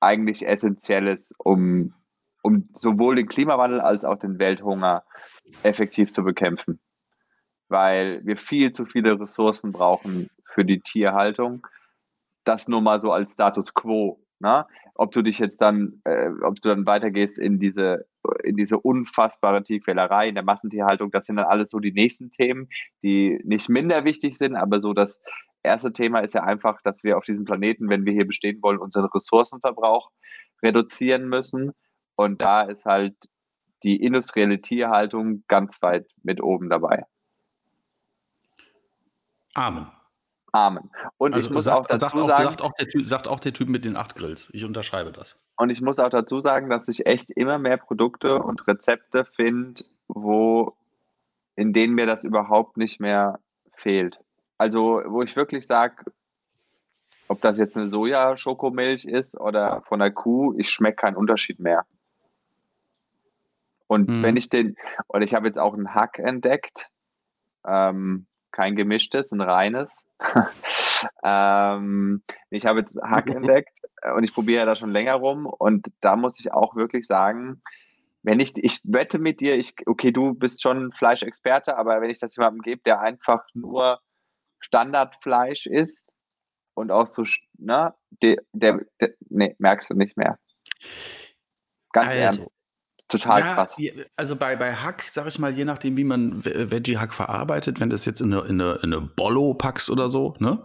[0.00, 1.94] eigentlich essentiell ist, um,
[2.42, 5.04] um sowohl den Klimawandel als auch den Welthunger
[5.62, 6.80] effektiv zu bekämpfen.
[7.68, 11.66] Weil wir viel zu viele Ressourcen brauchen für die Tierhaltung.
[12.46, 14.20] Das nur mal so als Status quo.
[14.38, 14.66] Ne?
[14.94, 18.06] Ob du dich jetzt dann, äh, ob du dann weitergehst in diese,
[18.44, 22.68] in diese unfassbare Tierquälerei, in der Massentierhaltung, das sind dann alles so die nächsten Themen,
[23.02, 25.20] die nicht minder wichtig sind, aber so das
[25.62, 28.78] erste Thema ist ja einfach, dass wir auf diesem Planeten, wenn wir hier bestehen wollen,
[28.78, 30.10] unseren Ressourcenverbrauch
[30.62, 31.72] reduzieren müssen.
[32.14, 33.16] Und da ist halt
[33.82, 37.04] die industrielle Tierhaltung ganz weit mit oben dabei.
[39.54, 39.95] Amen.
[40.56, 40.90] Amen.
[41.18, 43.28] Und ich Also muss sagt, auch dazu sagt, auch, sagen, sagt, auch der typ, sagt
[43.28, 44.48] auch der Typ mit den acht Grills.
[44.54, 45.36] Ich unterschreibe das.
[45.56, 49.84] Und ich muss auch dazu sagen, dass ich echt immer mehr Produkte und Rezepte finde,
[50.08, 50.74] wo
[51.56, 53.38] in denen mir das überhaupt nicht mehr
[53.74, 54.18] fehlt.
[54.56, 55.96] Also, wo ich wirklich sage,
[57.28, 61.84] ob das jetzt eine Soja-Schokomilch ist oder von der Kuh, ich schmecke keinen Unterschied mehr.
[63.88, 64.22] Und Mhm.
[64.22, 64.76] wenn ich den,
[65.08, 66.88] und ich habe jetzt auch einen Hack entdeckt,
[67.66, 70.08] ähm, kein gemischtes, ein reines.
[71.22, 73.78] ähm, ich habe jetzt Hack entdeckt
[74.16, 77.62] und ich probiere da schon länger rum und da muss ich auch wirklich sagen,
[78.22, 82.18] wenn ich, ich wette mit dir, ich, okay, du bist schon Fleischexperte, aber wenn ich
[82.18, 84.00] das jemandem gebe, der einfach nur
[84.60, 86.16] Standardfleisch isst,
[86.76, 87.24] und auch so,
[87.58, 90.38] ne, der, der, der nee, merkst du nicht mehr.
[91.92, 92.55] Ganz Also, ernst.
[93.08, 93.76] Total Ja, krass.
[94.16, 97.88] also bei, bei Hack, sag ich mal, je nachdem, wie man Ve- Veggie-Hack verarbeitet, wenn
[97.90, 100.64] du das jetzt in eine, in eine, in eine Bollo packst oder so, ne,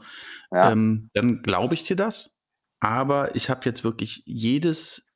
[0.52, 0.72] Ja.
[0.72, 2.36] ähm, dann glaube ich dir das.
[2.80, 5.14] Aber ich habe jetzt wirklich jedes,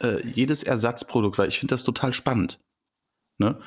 [0.00, 2.60] äh, jedes Ersatzprodukt, weil ich finde das total spannend.
[3.38, 3.58] Ne?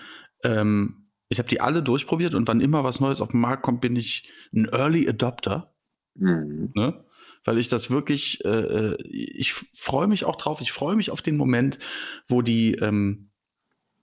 [0.43, 3.81] Ähm, ich habe die alle durchprobiert und wann immer was Neues auf den Markt kommt,
[3.81, 5.73] bin ich ein Early Adopter.
[6.15, 6.71] Mhm.
[6.75, 7.03] ne?
[7.43, 11.21] Weil ich das wirklich, äh, äh, ich freue mich auch drauf, ich freue mich auf
[11.21, 11.79] den Moment,
[12.27, 13.29] wo die, ähm,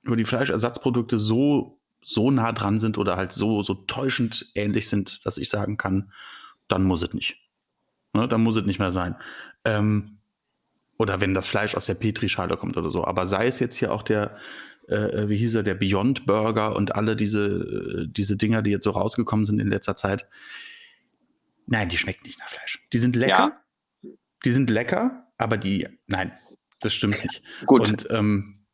[0.05, 5.25] wo die Fleischersatzprodukte so, so nah dran sind oder halt so, so täuschend ähnlich sind,
[5.27, 6.13] dass ich sagen kann,
[6.69, 7.37] dann muss es nicht.
[8.13, 8.29] Ne?
[8.29, 9.17] Dann muss es nicht mehr sein.
[9.65, 10.19] Ähm,
[10.99, 13.05] oder wenn das Fleisch aus der Petrischale kommt oder so.
[13.05, 14.37] Aber sei es jetzt hier auch der,
[14.87, 18.85] äh, wie hieß er, der Beyond Burger und alle diese, äh, diese Dinger, die jetzt
[18.85, 20.27] so rausgekommen sind in letzter Zeit.
[21.71, 22.85] Nein, die schmecken nicht nach Fleisch.
[22.93, 23.63] Die sind lecker.
[24.45, 26.33] Die sind lecker, aber die, nein,
[26.81, 27.43] das stimmt nicht.
[27.67, 27.89] Gut.
[27.89, 28.67] Und, ähm,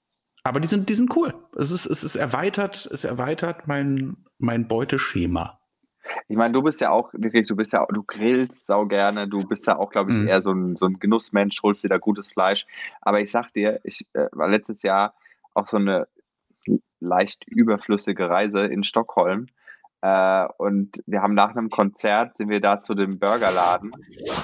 [0.45, 1.35] aber die sind, die sind cool.
[1.57, 5.61] Es ist, es ist erweitert, es erweitert mein, mein Beuteschema.
[6.29, 9.47] Ich meine, du bist ja auch, wirklich, du bist ja, du grillst sau gerne, du
[9.47, 10.29] bist ja auch, glaube ich, Mhm.
[10.29, 12.67] eher so ein, so ein Genussmensch, holst dir da gutes Fleisch.
[13.03, 15.15] Aber ich sag dir, ich äh, war letztes Jahr
[15.53, 16.09] auch so eine
[17.01, 19.49] leicht überflüssige Reise in Stockholm.
[20.03, 23.93] Äh, und wir haben nach einem Konzert sind wir da zu dem Burgerladen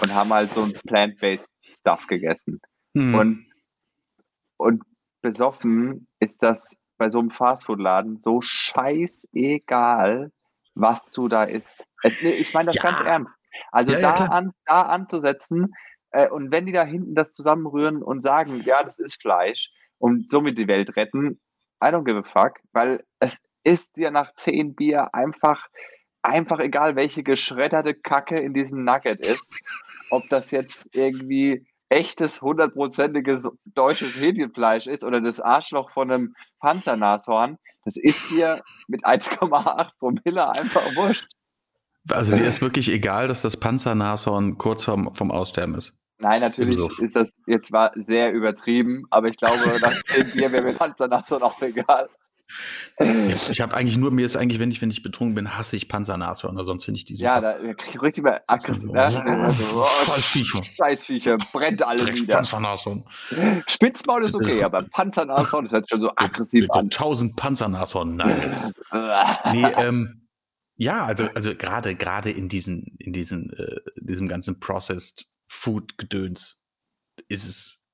[0.02, 2.60] und haben halt so ein plant-based Stuff gegessen.
[2.96, 3.14] Hm.
[3.14, 3.46] Und,
[4.56, 4.82] und
[5.20, 10.30] besoffen ist das bei so einem Fastfood-Laden so scheißegal,
[10.74, 11.84] was du da isst.
[12.02, 12.82] Ich meine das Ja.
[12.82, 13.36] ganz ernst.
[13.70, 14.32] Also Ja, ja, da, klar.
[14.32, 15.74] an, da anzusetzen
[16.12, 20.30] äh, und wenn die da hinten das zusammenrühren und sagen, ja, das ist Fleisch und
[20.30, 21.40] somit die Welt retten,
[21.82, 25.68] I don't give a fuck, weil es ist dir nach zehn Bier einfach,
[26.22, 29.62] einfach egal, welche geschredderte Kacke in diesem Nugget ist,
[30.10, 37.58] ob das jetzt irgendwie echtes, hundertprozentiges deutsches Hähnchenfleisch ist oder das Arschloch von einem Panzernashorn,
[37.84, 41.26] das ist dir mit 1,8 Promille einfach wurscht.
[42.10, 45.94] Also dir ist wirklich egal, dass das Panzernashorn kurz vom, vom Aussterben ist.
[46.18, 50.64] Nein, natürlich ist das jetzt war sehr übertrieben, aber ich glaube, nach 10 Bier wäre
[50.64, 52.08] mir Panzernashorn auch egal.
[52.98, 55.88] Ich habe eigentlich nur, mir ist eigentlich, wenn ich, wenn ich betrunken bin, hasse ich
[55.88, 57.58] Panzernashörner, sonst finde ich die Ja, super.
[57.58, 58.82] da da krieg ich richtig mal aggressiv.
[58.82, 59.00] so- Ne?
[59.02, 60.62] Also, oh, Scheißviecher.
[60.64, 62.34] Scheißviecher, brennt alle nieder.
[62.36, 63.04] Panzernashorn.
[63.66, 66.90] Spitzmaul ist okay, aber Panzernashorn, das hört schon so aggressiv an.
[66.90, 68.72] Tausend Panzernashorn Nuggets.
[69.52, 70.28] Nee, ähm,
[70.76, 76.64] ja, also, also gerade, gerade in diesen, in diesen, äh, diesem ganzen Processed Food Gedöns
[77.28, 77.84] ist es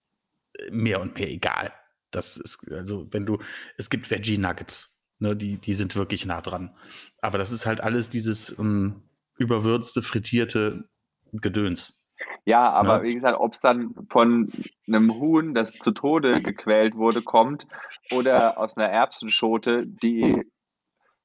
[0.71, 1.73] mehr und mehr egal.
[2.11, 3.39] Das ist, also, wenn du,
[3.77, 6.75] es gibt Veggie Nuggets, ne, die, die sind wirklich nah dran.
[7.21, 9.03] Aber das ist halt alles dieses ähm,
[9.37, 10.89] überwürzte, frittierte
[11.33, 12.05] Gedöns.
[12.45, 13.03] Ja, aber Ja.
[13.03, 14.51] wie gesagt, ob es dann von
[14.87, 17.67] einem Huhn, das zu Tode gequält wurde, kommt
[18.13, 20.45] oder aus einer Erbsenschote, die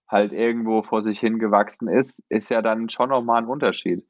[0.08, 4.06] halt irgendwo vor sich hingewachsen ist, ist ja dann schon nochmal ein Unterschied.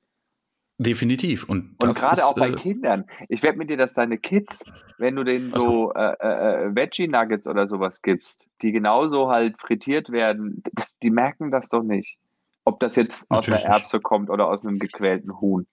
[0.84, 1.43] Definitiv.
[1.46, 3.06] Und, Und gerade auch bei äh, Kindern.
[3.30, 4.60] Ich wette mit dir, dass deine Kids,
[4.98, 5.72] wenn du denen Ach so.
[5.72, 11.10] so äh, äh, äh, Veggie-Nuggets oder sowas gibst, die genauso halt frittiert werden, das, die
[11.10, 12.17] merken das doch nicht.
[12.65, 13.74] Ob das jetzt aus einer Natürlich nicht.
[13.74, 15.65] Erbse kommt oder aus einem gequälten Huhn.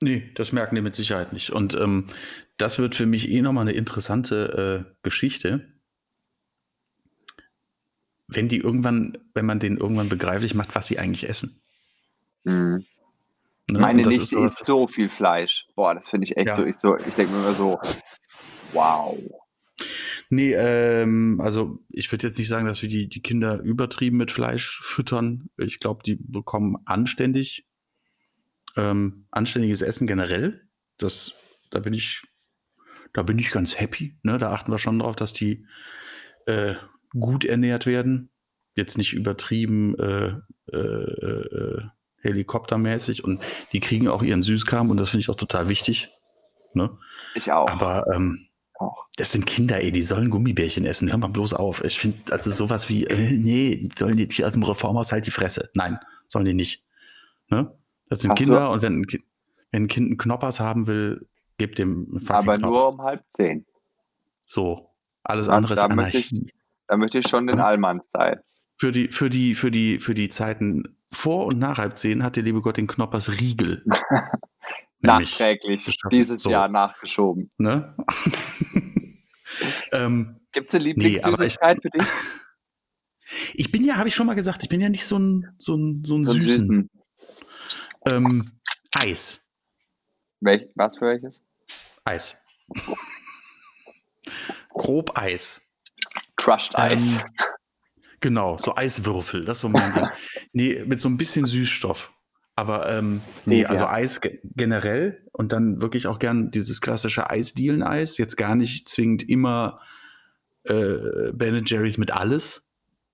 [0.00, 1.50] Nee, das merken die mit Sicherheit nicht.
[1.50, 2.06] Und ähm,
[2.56, 5.72] das wird für mich eh nochmal eine interessante äh, Geschichte.
[8.26, 11.60] Wenn die irgendwann, wenn man denen irgendwann begreiflich macht, was sie eigentlich essen.
[12.44, 12.84] Mhm.
[13.70, 13.78] Ne?
[13.78, 15.66] Meine Nichte isst so viel Fleisch.
[15.74, 16.54] Boah, das finde ich echt Ja.
[16.54, 16.64] so.
[16.64, 17.78] Ich, so, ich denke mir immer so,
[18.72, 19.18] wow.
[20.30, 24.30] Nee, ähm, also ich würde jetzt nicht sagen, dass wir die, die Kinder übertrieben mit
[24.30, 25.48] Fleisch füttern.
[25.56, 27.66] Ich glaube, die bekommen anständig,
[28.76, 30.68] ähm, anständiges Essen generell.
[30.98, 31.34] Das,
[31.70, 32.22] da bin ich,
[33.12, 34.18] da bin ich ganz happy.
[34.22, 34.38] Ne?
[34.38, 35.66] Da achten wir schon drauf, dass die
[36.46, 36.74] äh,
[37.10, 38.30] gut ernährt werden.
[38.76, 40.34] Jetzt nicht übertrieben äh,
[40.72, 41.82] äh, äh,
[42.24, 46.10] helikoptermäßig und die kriegen auch ihren Süßkram und das finde ich auch total wichtig.
[46.72, 46.90] Ne?
[47.34, 47.68] Ich auch.
[47.68, 49.06] Aber ähm, auch.
[49.16, 51.10] das sind Kinder, ey, die sollen Gummibärchen essen.
[51.10, 51.84] Hör mal bloß auf.
[51.84, 55.26] Ich finde, also sowas wie, äh, nee, die sollen jetzt hier aus dem Reformhaus halt
[55.26, 55.70] die Fresse.
[55.74, 56.82] Nein, sollen die nicht.
[57.48, 57.72] Ne?
[58.08, 58.44] Das sind Ach so.
[58.44, 59.04] Kinder und wenn
[59.70, 62.94] wenn ein Kind einen Knoppers haben will, gebt dem Aber nur Knoppers.
[62.94, 63.66] um halb zehn.
[64.46, 64.90] So.
[65.22, 66.52] Alles Ja, andere ist Anarchie.
[66.86, 67.66] Da möchte ich schon den Ja.
[67.66, 68.44] Allmann-Style.
[68.76, 72.36] Für die, für die, für die, für die Zeiten vor und nach halb zehn hat
[72.36, 73.84] der liebe Gott den Knoppers Riegel.
[75.00, 76.50] Nachträglich dieses So.
[76.50, 77.50] Jahr nachgeschoben.
[77.58, 77.94] ne?
[79.92, 82.06] ähm, Gibt es eine Nee, Lieblingssüßigkeit für dich?
[83.54, 85.76] ich bin ja, habe ich schon mal gesagt, ich bin ja nicht so ein, so
[85.76, 86.48] ein, so ein So süßen.
[86.68, 86.90] süßen.
[88.06, 88.52] Ähm,
[88.94, 89.40] Eis.
[90.40, 91.40] Welch, was für welches?
[92.04, 92.36] Eis.
[94.70, 95.74] Grob Eis.
[96.36, 97.02] Crushed Eis.
[97.02, 97.22] Ähm,
[98.24, 100.08] genau, so Eiswürfel, das ist so mein Ding.
[100.52, 102.10] Nee, mit so ein bisschen Süßstoff.
[102.56, 103.68] Aber ähm, nee, Ja.
[103.68, 108.16] also Eis ge generell und dann wirklich auch gern dieses klassische Eisdielen-Eis.
[108.16, 109.80] Jetzt gar nicht zwingend immer
[110.64, 112.70] äh, Ben Jerry's mit alles.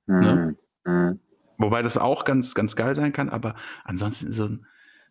[0.07, 0.57] ne?
[0.85, 1.21] Hm, hm.
[1.59, 4.67] Wobei das auch ganz, ganz geil sein kann, aber ansonsten so ein,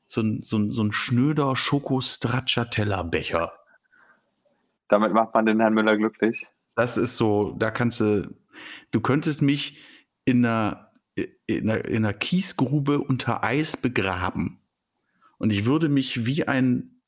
[0.05, 3.51] so ein, so ein, so ein schnöder Schoko-Stracciatella-Becher.
[4.87, 6.47] Damit macht man den Herrn Müller glücklich.
[6.75, 8.27] Das ist so, da kannst du,
[8.91, 9.77] du könntest mich
[10.25, 10.91] in einer,
[11.45, 14.61] in einer, in einer Kiesgrube unter Eis begraben.
[15.37, 17.01] Und ich würde mich wie ein,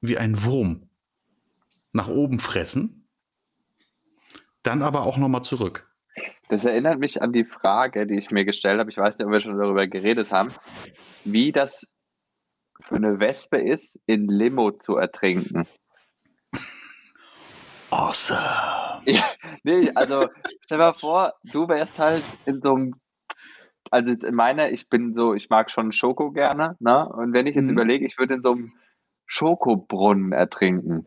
[0.00, 0.88] wie ein Wurm
[1.92, 3.08] nach oben fressen,
[4.62, 5.88] dann aber auch nochmal zurück.
[6.48, 8.90] Das erinnert mich an die Frage, die ich mir gestellt habe.
[8.90, 10.52] Ich weiß nicht, ob wir schon darüber geredet haben,
[11.24, 11.86] wie das
[12.82, 15.66] für eine Wespe ist, in Limo zu ertrinken.
[17.90, 18.89] Awesome.
[19.04, 19.24] Ja,
[19.64, 20.28] nee, also
[20.64, 22.94] stell dir mal vor, du wärst halt in so einem,
[23.90, 27.08] also in meiner, ich bin so, ich mag schon Schoko gerne, ne?
[27.08, 27.72] Und wenn ich jetzt Mhm.
[27.72, 28.72] überlege, ich würde in so einem
[29.26, 31.06] Schokobrunnen ertrinken.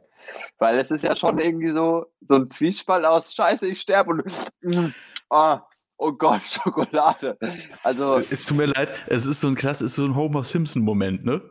[0.58, 4.24] Weil es ist ja schon irgendwie so, so ein Zwiespalt aus Scheiße, ich sterbe und
[5.30, 5.62] ah,
[5.98, 7.38] oh Gott, Schokolade.
[7.84, 10.44] Also, Es tut mir leid, es ist so ein klasse, es ist so ein Homer
[10.44, 11.42] Simpson-Moment, ne?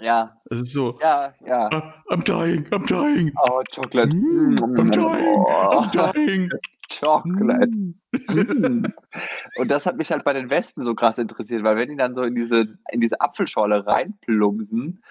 [0.00, 1.68] Ja, Es ist so, ja, ja.
[1.72, 3.32] "Ah, I'm dying, I'm dying.
[3.36, 4.08] Oh, Chocolate.
[4.12, 6.50] Mm, I'm dying, Oh, I'm dying.
[6.90, 7.70] Chocolate.
[7.70, 7.94] Mm.
[8.12, 8.92] Mm.
[9.56, 12.14] Und das hat mich halt bei den Wespen so krass interessiert, weil wenn die dann
[12.14, 15.02] so in diese, in diese Apfelschorle reinplumpsen,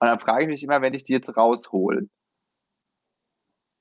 [0.00, 2.10] und dann frage ich mich immer, wenn ich die jetzt rausholen,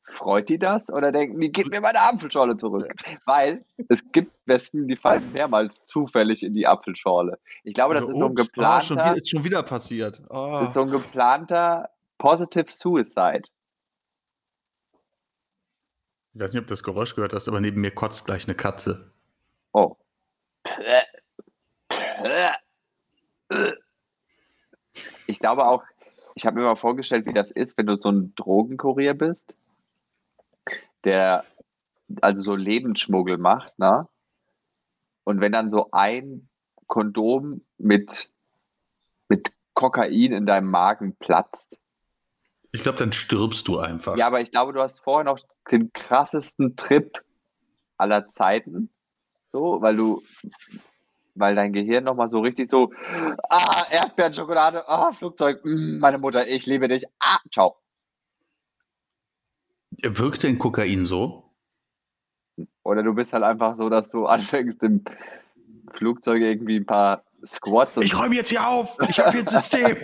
[0.03, 2.91] freut die das oder denken die, gib mir meine Apfelschorle zurück?
[3.25, 7.39] Weil es gibt Wespen, die fallen mehrmals zufällig in die Apfelschorle.
[7.63, 10.21] Ich glaube, das ist so ein schon, geplanter, wieder, ist schon wieder passiert.
[10.29, 13.43] Das ist so ein geplanter Positive Suicide.
[16.33, 18.55] Ich weiß nicht, ob du das Geräusch gehört hast, aber neben mir kotzt gleich eine
[18.55, 19.11] Katze.
[19.73, 19.97] Oh.
[25.27, 25.83] Ich glaube auch,
[26.35, 29.53] ich habe mir mal vorgestellt, wie das ist, wenn du so ein Drogenkurier bist,
[31.03, 31.45] der
[32.21, 34.07] also so Lebensschmuggel macht, ne?
[35.23, 36.49] Und wenn dann so ein
[36.87, 38.29] Kondom mit,
[39.29, 41.77] mit Kokain in deinem Magen platzt.
[42.73, 44.17] Ich glaube, dann stirbst du einfach.
[44.17, 45.39] Ja, aber ich glaube, du hast vorher noch
[45.71, 47.23] den krassesten Trip
[47.97, 48.89] aller Zeiten.
[49.51, 50.23] So, weil du,
[51.35, 52.91] weil dein Gehirn nochmal so richtig so,
[53.49, 57.77] ah, Erdbeerenschokolade, ah, Flugzeug, mm, meine Mutter, ich liebe dich, ah, ciao.
[59.91, 61.51] Wirkt denn Kokain so?
[62.84, 65.04] Oder du bist halt einfach so, dass du anfängst im
[65.93, 68.97] Flugzeug irgendwie ein paar Squats und Ich räume jetzt hier auf.
[69.10, 69.97] Ich habe hier ein System.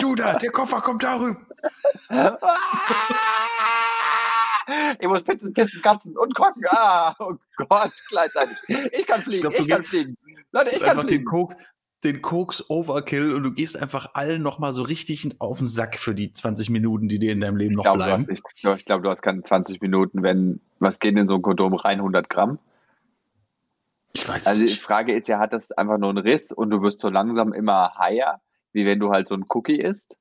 [0.00, 1.40] Du da, der Koffer kommt darüber.
[5.00, 6.62] Ich muss Pizzen, Kissen, Katzen und Kocken.
[6.68, 8.56] Ah, oh Gott, gleichzeitig.
[8.92, 10.16] Ich kann fliegen, glaub, ich, kann fliegen.
[10.52, 11.54] Leute, ich kann einfach den, fliegen.
[12.02, 16.14] Den Koks Overkill und du gehst einfach allen nochmal so richtig auf den Sack für
[16.14, 18.24] die 20 Minuten, die dir in deinem Leben Ich noch bleiben.
[18.26, 21.74] nicht, ich glaube, du hast keine 20 Minuten, wenn, was geht in so ein Kondom
[21.74, 21.98] rein?
[21.98, 22.58] 100 Gramm?
[24.12, 24.82] Ich weiß Also es die nicht.
[24.82, 27.92] Frage ist ja, hat das einfach nur einen Riss und du wirst so langsam immer
[27.98, 28.40] higher,
[28.72, 30.16] wie wenn du halt so ein Cookie isst?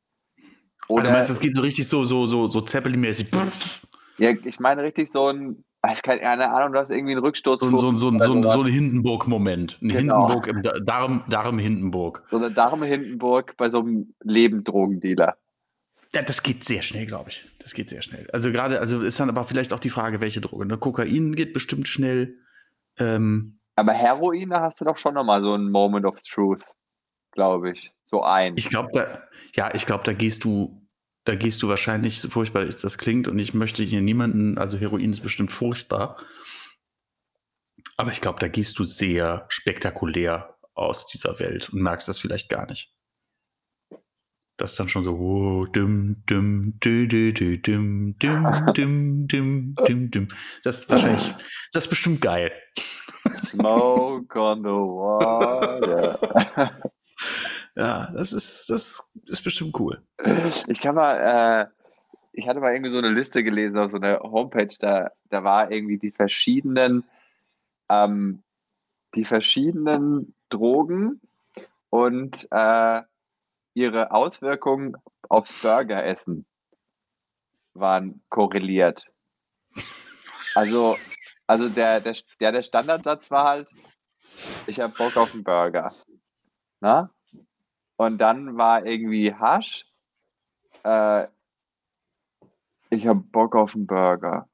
[0.87, 3.27] Oder du Oder, meinst, es geht so richtig so, so, so, so Zeppelin-mäßig.
[4.17, 5.63] ja, ich meine richtig so ein,
[5.93, 7.61] ich keine, keine Ahnung, du hast irgendwie einen Rücksturz.
[7.61, 9.79] So, ein- so, ein- so, so, so ein Hindenburg-Moment.
[9.81, 10.27] Ein Genau.
[10.27, 12.23] Hindenburg im Da- Darm, Darm Hindenburg.
[12.29, 15.37] so eine Dame Hindenburg bei so einem Lebendrogendealer.
[16.13, 17.47] Ja, das geht sehr schnell, glaube ich.
[17.59, 18.27] Das geht sehr schnell.
[18.33, 20.65] Also gerade, also ist dann aber vielleicht auch die Frage, welche Droge.
[20.65, 20.77] Ne?
[20.77, 22.35] Kokain geht bestimmt schnell.
[22.97, 26.63] Ähm, Aber Heroin, da hast du doch schon nochmal so einen Moment of Truth,
[27.31, 27.93] glaube ich.
[28.05, 28.55] So ein.
[28.57, 29.21] ich glaube, da,
[29.55, 30.78] ja, ich glaube, da gehst du,
[31.29, 35.13] da gehst du wahrscheinlich, so furchtbar das klingt, und ich möchte hier niemanden, also Heroin
[35.13, 36.17] ist bestimmt furchtbar.
[37.97, 42.49] Aber ich glaube, da gehst du sehr spektakulär aus dieser Welt und merkst das vielleicht
[42.49, 42.91] gar nicht.
[44.57, 50.27] Das ist dann schon so, oh, dim, dim, dim, dim, dim, dim, dim, dim.
[50.63, 51.31] Das ist wahrscheinlich,
[51.73, 52.51] das ist bestimmt geil.
[53.45, 56.17] Smoke on the water.
[57.79, 60.03] Ja, das ist, das ist bestimmt cool.
[60.67, 61.67] Ich kann mal, äh,
[62.33, 65.71] ich hatte mal irgendwie so eine Liste gelesen auf so einer Homepage, da, da war
[65.71, 67.05] irgendwie die verschiedenen,
[67.87, 68.43] ähm,
[69.15, 71.21] die verschiedenen Drogen
[71.89, 73.01] und äh,
[73.75, 74.97] ihre Auswirkungen
[75.29, 76.45] aufs Burgeressen
[77.75, 79.09] waren korreliert.
[80.53, 80.97] Also,
[81.47, 83.69] also der, der, der, Standardsatz war halt,
[84.67, 85.93] ich habe Bock auf einen Burger.
[86.81, 87.13] Na?
[87.99, 89.85] Und dann war irgendwie Hasch
[90.83, 91.27] äh,
[92.89, 94.47] ich habe Bock auf einen Burger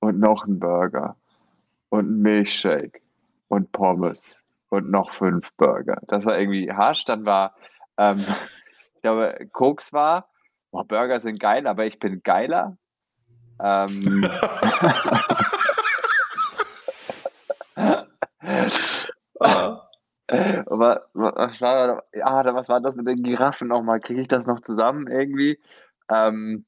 [0.00, 1.16] und noch einen Burger
[1.90, 3.02] und einen Milchshake
[3.48, 5.98] und Pommes und noch fünf Burger.
[6.08, 7.04] Das war irgendwie harsch.
[7.04, 7.54] Dann war,
[7.98, 8.24] ähm,
[8.94, 10.30] ich glaube, Koks war,
[10.70, 12.76] boah, Burger sind geil, aber ich bin geiler.
[13.60, 14.28] Ähm,
[19.40, 19.88] Ah.
[20.74, 24.00] Aber was war, ja, was war das mit den Giraffen nochmal?
[24.00, 25.58] Kriege ich das noch zusammen irgendwie?
[26.10, 26.66] Ähm,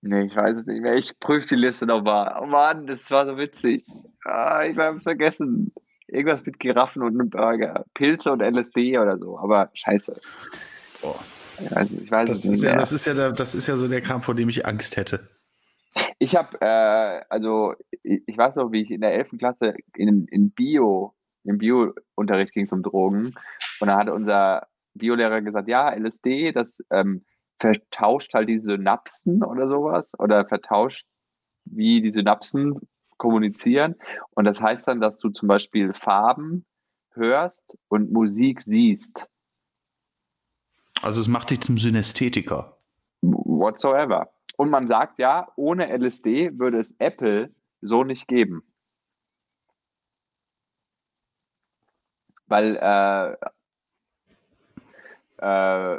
[0.00, 0.94] nee, ich weiß es nicht mehr.
[0.96, 2.38] Ich prüfe die Liste nochmal.
[2.40, 3.84] Oh Mann, das war so witzig.
[4.24, 5.72] Ah, ich habe es vergessen.
[6.08, 7.84] Irgendwas mit Giraffen und einem Burger.
[7.94, 9.38] Pilze und LSD oder so.
[9.38, 10.20] Aber scheiße.
[11.00, 11.18] Boah.
[11.60, 12.78] Ich weiß, ich weiß Das es nicht ist, ja, mehr.
[12.80, 15.28] das, ist ja der, das ist ja so der Kram, vor dem ich Angst hätte.
[16.18, 19.32] Ich habe, äh, also ich, ich weiß noch, wie ich in der 11.
[19.38, 21.14] Klasse in, in Bio,
[21.44, 23.34] im Bio-Unterricht ging es um Drogen
[23.80, 27.24] und da hat unser Biolehrer gesagt, ja, LSD, das ähm,
[27.58, 31.06] vertauscht halt die Synapsen oder sowas oder vertauscht,
[31.64, 32.80] wie die Synapsen
[33.16, 33.96] kommunizieren
[34.30, 36.64] und das heißt dann, dass du zum Beispiel Farben
[37.14, 39.26] hörst und Musik siehst,
[41.02, 42.78] Also es macht dich zum Synästhetiker.
[43.22, 44.32] whatsoever.
[44.56, 48.62] Und man sagt ja, ohne LSD würde es Apple so nicht geben.
[52.52, 53.36] Weil, äh,
[55.38, 55.98] äh,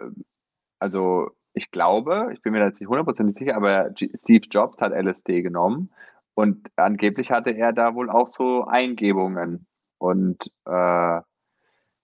[0.80, 4.80] also ich glaube, ich bin mir da jetzt nicht hundertprozentig sicher, aber G Steve Jobs
[4.80, 5.92] hat LSD genommen
[6.36, 9.66] und angeblich hatte er da wohl auch so Eingebungen
[9.98, 11.22] und äh,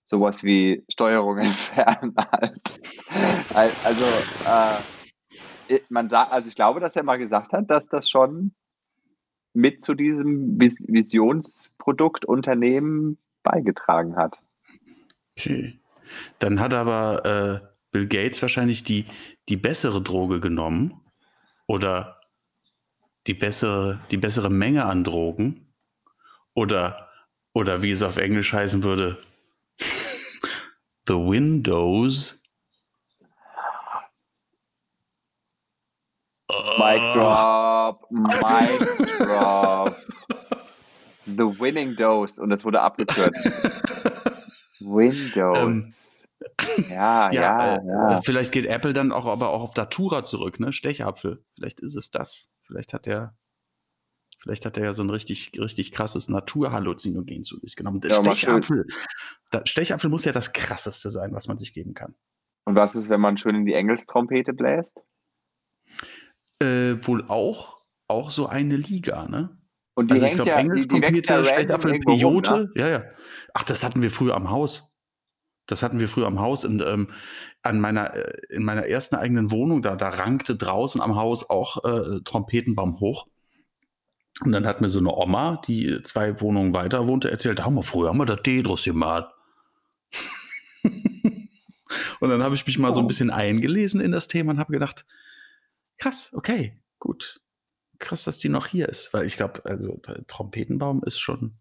[0.07, 2.79] sowas wie Steuerung entfernen halt.
[3.53, 4.05] Al- Also,
[5.69, 8.55] äh, man sagt, also ich glaube, dass er mal gesagt hat, dass das schon
[9.53, 14.39] mit zu diesem Vis Visionsprodukt Unternehmen beigetragen hat.
[15.37, 15.79] Okay.
[16.39, 19.05] Dann hat aber äh, Bill Gates wahrscheinlich die,
[19.47, 21.01] die bessere Droge genommen
[21.67, 22.19] oder
[23.27, 25.73] die bessere, die bessere Menge an Drogen
[26.53, 27.09] oder,
[27.53, 29.19] oder wie es auf Englisch heißen würde,
[31.07, 32.35] The Windows.
[36.77, 38.79] Mic drop, mic
[39.19, 39.95] drop.
[41.37, 43.45] The winning dose und das wurde abgekürzt.
[44.79, 45.57] Windows.
[45.57, 45.89] Ähm,
[46.89, 48.21] ja, ja, äh, ja.
[48.21, 50.71] Vielleicht geht Apple dann auch aber auch auf Datura zurück, ne?
[50.71, 51.43] Stechapfel.
[51.55, 52.49] Vielleicht ist es das.
[52.63, 53.35] Vielleicht hat er,
[54.39, 57.99] vielleicht hat er ja so ein richtig, richtig krasses Naturhalluzinogen zu sich genommen.
[57.99, 58.23] Der Ja.
[58.23, 58.85] Stechapfel,
[59.51, 62.15] da, Stechapfel muss ja das krasseste sein, was man sich geben kann.
[62.65, 65.01] Und was ist, wenn man schön in die Engelstrompete bläst?
[66.61, 69.58] Äh, wohl auch, auch so eine Liga, ne?
[69.99, 72.41] Und die Also ich glaube, ja, die, die Engelstrompete, random Stechapfel, irgendwo rum, ne?
[72.41, 73.03] Peyote, ja, ja.
[73.53, 74.95] Ach, das hatten wir früher am Haus.
[75.67, 77.09] Das hatten wir früher am Haus und ähm,
[77.63, 81.83] an meiner, äh, in meiner ersten eigenen Wohnung, da, da rankte draußen am Haus auch
[81.83, 83.27] äh, Trompetenbaum hoch.
[84.39, 87.83] Und dann hat mir so eine Oma, die zwei Wohnungen weiter wohnte, erzählt, haben wir
[87.83, 89.33] früher haben wir das Dedrus gemacht.
[92.21, 93.07] und dann habe ich mich mal so ein Oh.
[93.09, 95.05] bisschen eingelesen in das Thema und habe gedacht,
[95.97, 97.41] krass, okay, gut.
[97.99, 99.13] Krass, dass die noch hier ist.
[99.13, 101.53] Weil ich glaube, also Trompetenbaum ist schon.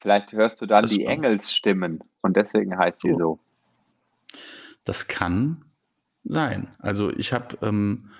[0.00, 1.24] Vielleicht hörst du dann die spannend.
[1.24, 3.16] Engelssstimmen und deswegen heißt sie So.
[3.18, 3.40] so.
[4.84, 5.64] Das kann
[6.24, 6.74] sein.
[6.78, 8.10] Also ich habe ähm,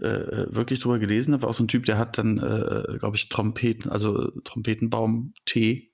[0.00, 3.16] äh, wirklich drüber gelesen, da war auch so ein Typ, der hat dann, äh, glaube
[3.16, 5.92] ich, Trompeten, also Trompetenbaum-Tee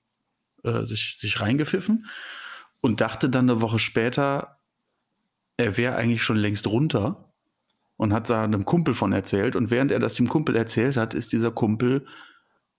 [0.63, 2.05] äh, sich, sich reingepfiffen
[2.81, 4.59] und dachte dann eine Woche später,
[5.57, 7.33] er wäre eigentlich schon längst runter
[7.97, 9.55] und hat da einem Kumpel von erzählt.
[9.55, 12.05] Und während er das dem Kumpel erzählt hat, ist dieser Kumpel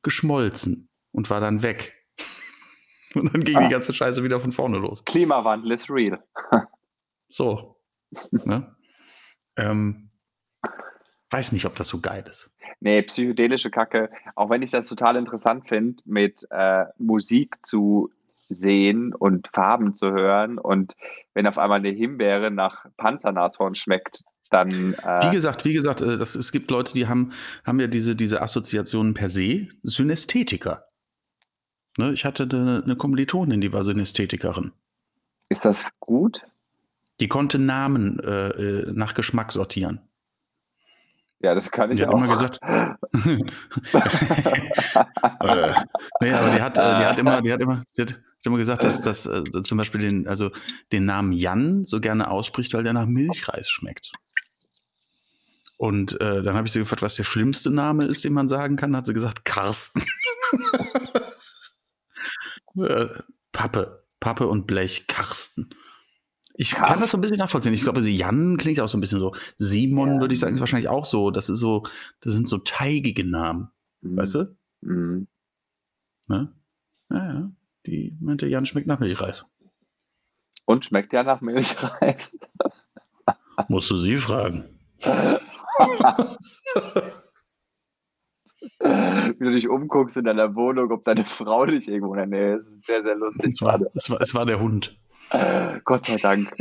[0.03, 1.95] geschmolzen und war dann weg.
[3.15, 3.65] Und dann ging Ah.
[3.67, 5.03] die ganze Scheiße wieder von vorne los.
[5.07, 6.23] Klimawandel ist real.
[7.29, 7.77] So.
[8.31, 8.77] ne?
[9.57, 10.11] ähm,
[11.31, 12.53] weiß nicht, ob das so geil ist.
[12.79, 18.11] Nee, psychedelische Kacke, auch wenn ich das total interessant finde, mit äh, Musik zu
[18.49, 20.95] sehen und Farben zu hören und
[21.35, 26.17] wenn auf einmal eine Himbeere nach Panzernashorn schmeckt, dann Wie äh, gesagt, wie gesagt, äh,
[26.19, 27.33] das, es gibt Leute, die haben,
[27.65, 30.87] haben ja diese, diese Assoziationen per se, Synästhetiker.
[31.99, 34.73] Ne, ich hatte eine, eine Kommilitonin, die war Synästhetikerin.
[35.49, 36.43] ist das gut?
[37.21, 40.01] Die konnte Namen äh, äh, nach Geschmack sortieren.
[41.41, 42.19] Ja, das kann ich Die hat auch.
[42.19, 42.59] immer gesagt,
[45.41, 45.75] äh,
[46.21, 48.85] nee, aber die hat, äh, die hat immer, die hat immer, die hat, immer gesagt,
[48.85, 50.51] dass das äh, zum Beispiel den, also
[50.93, 54.13] den Namen Jan so gerne ausspricht, weil der nach Milchreis schmeckt.
[55.77, 58.77] Und äh, dann habe ich sie gefragt, was der schlimmste Name ist, den man sagen
[58.77, 58.97] kann.
[58.97, 60.03] Hat sie gesagt, Carsten.
[62.79, 63.09] äh,
[63.53, 65.71] Pappe, Pappe und Blech, Karsten.
[66.59, 66.89] Ich Krass.
[66.89, 67.75] kann das so ein bisschen nachvollziehen.
[67.75, 69.35] Ich glaube, Jan klingt auch so ein bisschen so.
[69.59, 70.21] Simon ja.
[70.21, 71.31] würde ich sagen, ist wahrscheinlich auch so.
[71.31, 71.83] Das ist so,
[72.21, 73.69] das sind so teigige Namen.
[74.01, 74.17] Mhm.
[74.17, 74.57] Weißt du?
[74.81, 75.29] Mhm.
[76.29, 76.53] Ne?
[77.09, 77.51] Naja,
[77.85, 79.45] die meinte, Jan schmeckt nach Milchreis.
[80.65, 82.37] Und schmeckt ja nach Milchreis.
[83.69, 84.65] Musst du sie fragen.
[89.39, 92.57] Wie du dich umguckst in deiner Wohnung, ob deine Frau nicht irgendwo in der Nähe
[92.57, 92.87] ist.
[92.87, 93.53] Sehr, sehr lustig.
[93.55, 94.99] Es war, es war, es war der Hund.
[95.85, 96.53] Gott sei Dank.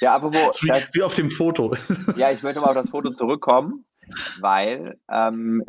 [0.00, 0.38] Ja, aber wo.
[0.62, 1.74] Wie, das, wie, auf dem Foto.
[2.16, 3.84] Ja, ich möchte mal auf das Foto zurückkommen,
[4.40, 5.62] weil ähm,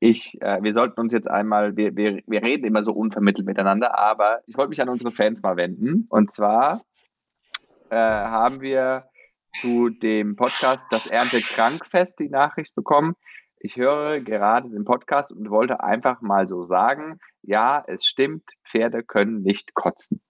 [0.00, 3.98] ich, äh, wir sollten uns jetzt einmal, wir, wir, wir reden immer so unvermittelt miteinander,
[3.98, 6.06] aber ich wollte mich an unsere Fans mal wenden.
[6.08, 6.82] Und zwar
[7.90, 9.04] äh, haben wir
[9.60, 13.16] zu dem Podcast Das Ernte Krankfest die Nachricht bekommen.
[13.60, 19.02] Ich höre gerade den Podcast und wollte einfach mal so sagen, ja, es stimmt, Pferde
[19.02, 20.20] können nicht kotzen.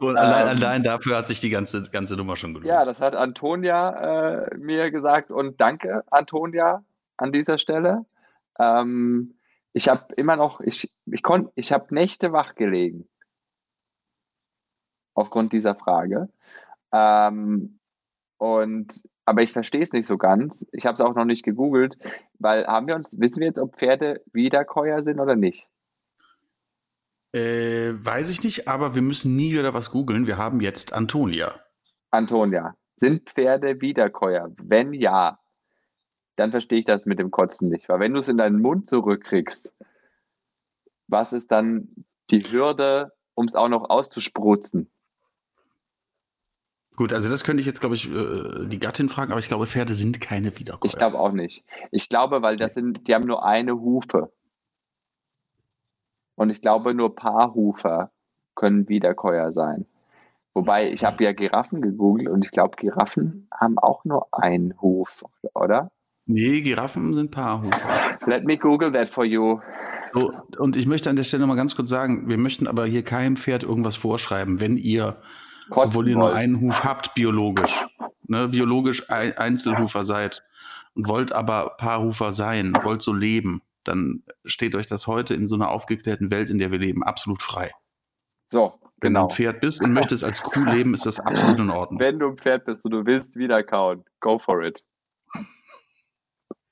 [0.00, 2.68] Und allein, ähm, allein, dafür hat sich die ganze, ganze Nummer schon gelohnt.
[2.68, 6.82] Ja, das hat Antonia äh, mir gesagt und danke, Antonia,
[7.18, 8.06] an dieser Stelle.
[8.58, 9.34] Ähm,
[9.74, 11.22] ich habe immer noch, ich, ich,
[11.54, 13.09] ich habe Nächte wach gelegen.
[15.14, 16.28] Aufgrund dieser Frage.
[16.92, 17.78] Ähm,
[18.38, 20.64] und, aber ich verstehe es nicht so ganz.
[20.72, 21.98] Ich habe es auch noch nicht gegoogelt,
[22.38, 25.68] weil haben wir uns, wissen wir jetzt, ob Pferde Wiederkäuer sind oder nicht?
[27.32, 30.26] Äh, weiß ich nicht, aber wir müssen nie wieder was googeln.
[30.26, 31.60] Wir haben jetzt Antonia.
[32.10, 34.50] Antonia, sind Pferde Wiederkäuer?
[34.56, 35.38] Wenn ja,
[36.36, 37.88] dann verstehe ich das mit dem Kotzen nicht.
[37.88, 39.72] Weil wenn du es in deinen Mund zurückkriegst,
[41.06, 44.90] was ist dann die Hürde, um es auch noch auszuspritzen?
[46.96, 49.66] Gut, also das könnte ich jetzt, glaube ich, äh, die Gattin fragen, aber ich glaube,
[49.66, 50.90] Pferde sind keine Wiederkäuer.
[50.90, 51.64] Ich glaube auch nicht.
[51.92, 54.32] Ich glaube, weil das sind, die haben nur eine Hufe.
[56.34, 58.10] Und ich glaube, nur Paarhufer
[58.54, 59.86] können Wiederkäuer sein.
[60.54, 65.24] Wobei, ich habe ja Giraffen gegoogelt und ich glaube, Giraffen haben auch nur einen Huf,
[65.54, 65.92] oder?
[66.26, 68.18] Nee, Giraffen sind Paarhufer.
[68.26, 69.60] Let me Google that for you.
[70.12, 73.04] So, und ich möchte an der Stelle mal ganz kurz sagen, wir möchten aber hier
[73.04, 75.16] keinem Pferd irgendwas vorschreiben, wenn ihr,
[75.70, 77.74] Kotzen obwohl ihr nur einen Huf habt, biologisch,
[78.26, 80.42] ne, biologisch Einzelhufer seid
[80.94, 85.54] und wollt aber Paarhufer sein, wollt so leben, dann steht euch das heute in so
[85.54, 87.70] einer aufgeklärten Welt, in der wir leben, absolut frei.
[88.46, 89.20] So, Wenn genau.
[89.20, 92.00] du ein Pferd bist und möchtest als Kuh leben, ist das absolut in Ordnung.
[92.00, 94.84] Wenn du ein Pferd bist und du willst wieder kauen, go for it.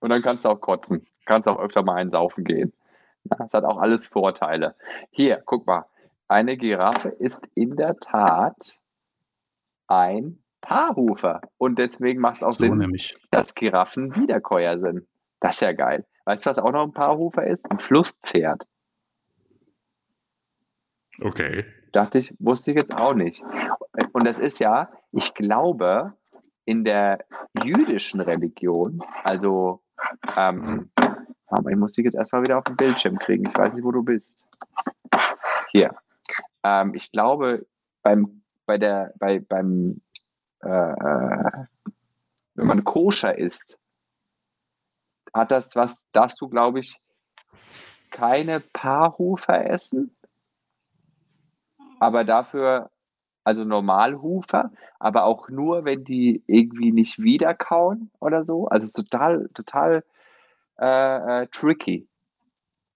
[0.00, 1.06] Und dann kannst du auch kotzen.
[1.24, 2.72] Kannst auch öfter mal einsaufen gehen.
[3.24, 4.74] Das hat auch alles Vorteile.
[5.10, 5.86] Hier, guck mal.
[6.28, 8.78] Eine Giraffe ist in der Tat
[9.88, 11.40] ein Paarhufer.
[11.56, 13.16] Und deswegen macht es auch so Sinn, nämlich.
[13.30, 15.06] dass Giraffen Wiederkäuer sind.
[15.40, 16.04] Das ist ja geil.
[16.24, 17.70] Weißt du, was auch noch ein Paarhufer ist?
[17.70, 18.66] Ein Flusspferd.
[21.20, 21.64] Okay.
[21.92, 23.42] Dachte ich, wusste ich jetzt auch nicht.
[24.12, 26.12] Und das ist ja, ich glaube,
[26.64, 27.24] in der
[27.64, 29.82] jüdischen Religion, also,
[30.36, 30.90] ähm,
[31.46, 33.46] aber ich muss dich jetzt erstmal wieder auf den Bildschirm kriegen.
[33.46, 34.46] Ich weiß nicht, wo du bist.
[35.70, 35.94] Hier.
[36.62, 37.66] Ähm, ich glaube,
[38.02, 40.02] beim, bei der, bei, beim,
[40.62, 41.66] äh, äh
[42.54, 43.78] wenn man koscher ist,
[45.32, 47.00] hat das was, darfst du, glaube ich,
[48.10, 50.16] keine Paarhufer essen,
[51.98, 52.90] aber dafür,
[53.44, 58.66] also Normalhufer, aber auch nur, wenn die irgendwie nicht wiederkauen oder so.
[58.68, 60.04] Also es ist total, total
[60.78, 62.08] äh, äh, tricky,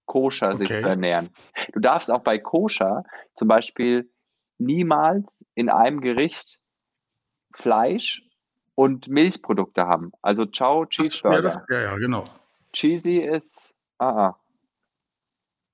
[0.04, 0.56] koscher okay.
[0.56, 1.30] sich zu ernähren.
[1.72, 3.04] Du darfst auch bei koscher
[3.36, 4.10] zum Beispiel
[4.58, 6.58] niemals in einem Gericht
[7.54, 8.22] Fleisch
[8.74, 10.12] und Milchprodukte haben.
[10.22, 11.42] Also Ciao Cheeseburger.
[11.42, 12.24] Das, ja, ja, genau.
[12.72, 14.40] Cheesy ist ah, ah.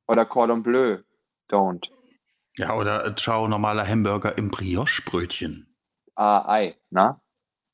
[0.08, 0.98] Oder Cordon Bleu,
[1.50, 1.86] don't.
[2.56, 5.76] Ja, oder Ciao normaler Hamburger im Brioche-Brötchen.
[6.16, 7.20] Ah, Ei, na?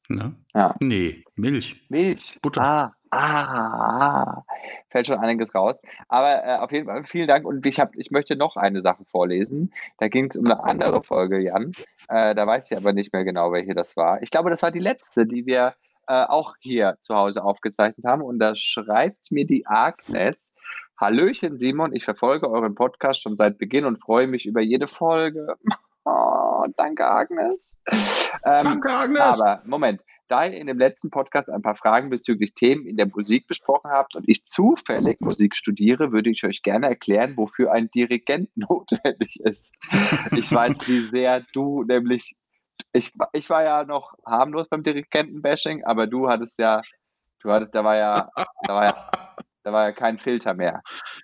[0.08, 0.36] Ne?
[0.52, 0.74] Ja.
[0.80, 1.82] Nee, Milch.
[1.88, 2.38] Milch.
[2.42, 2.62] Butter.
[2.62, 4.44] Ah, ah,
[4.90, 5.76] fällt schon einiges raus.
[6.08, 9.04] Aber äh, auf jeden Fall vielen Dank und ich, hab, ich möchte noch eine Sache
[9.10, 9.72] vorlesen.
[9.98, 11.72] Da ging es um eine andere Folge, Jan.
[12.08, 14.22] Äh, da weiß ich aber nicht mehr genau, welche das war.
[14.22, 15.74] Ich glaube, das war die letzte, die wir
[16.06, 18.22] äh, auch hier zu Hause aufgezeichnet haben.
[18.22, 20.52] Und da schreibt mir die Agnes.
[21.00, 25.56] Hallöchen Simon, ich verfolge euren Podcast schon seit Beginn und freue mich über jede Folge.
[26.06, 27.80] Oh, danke Agnes.
[28.44, 29.40] Ähm, danke Agnes.
[29.40, 33.06] Aber Moment, da ihr in dem letzten Podcast ein paar Fragen bezüglich Themen in der
[33.06, 37.90] Musik besprochen habt und ich zufällig Musik studiere, würde ich euch gerne erklären, wofür ein
[37.90, 39.72] Dirigent notwendig ist.
[40.36, 42.34] Ich weiß, wie sehr du nämlich,
[42.92, 46.80] ich, ich war ja noch harmlos beim Dirigentenbashing, aber du hattest ja,
[47.40, 48.30] du hattest, da war ja,
[48.62, 49.10] da war ja,
[49.62, 50.82] da war ja kein Filter mehr.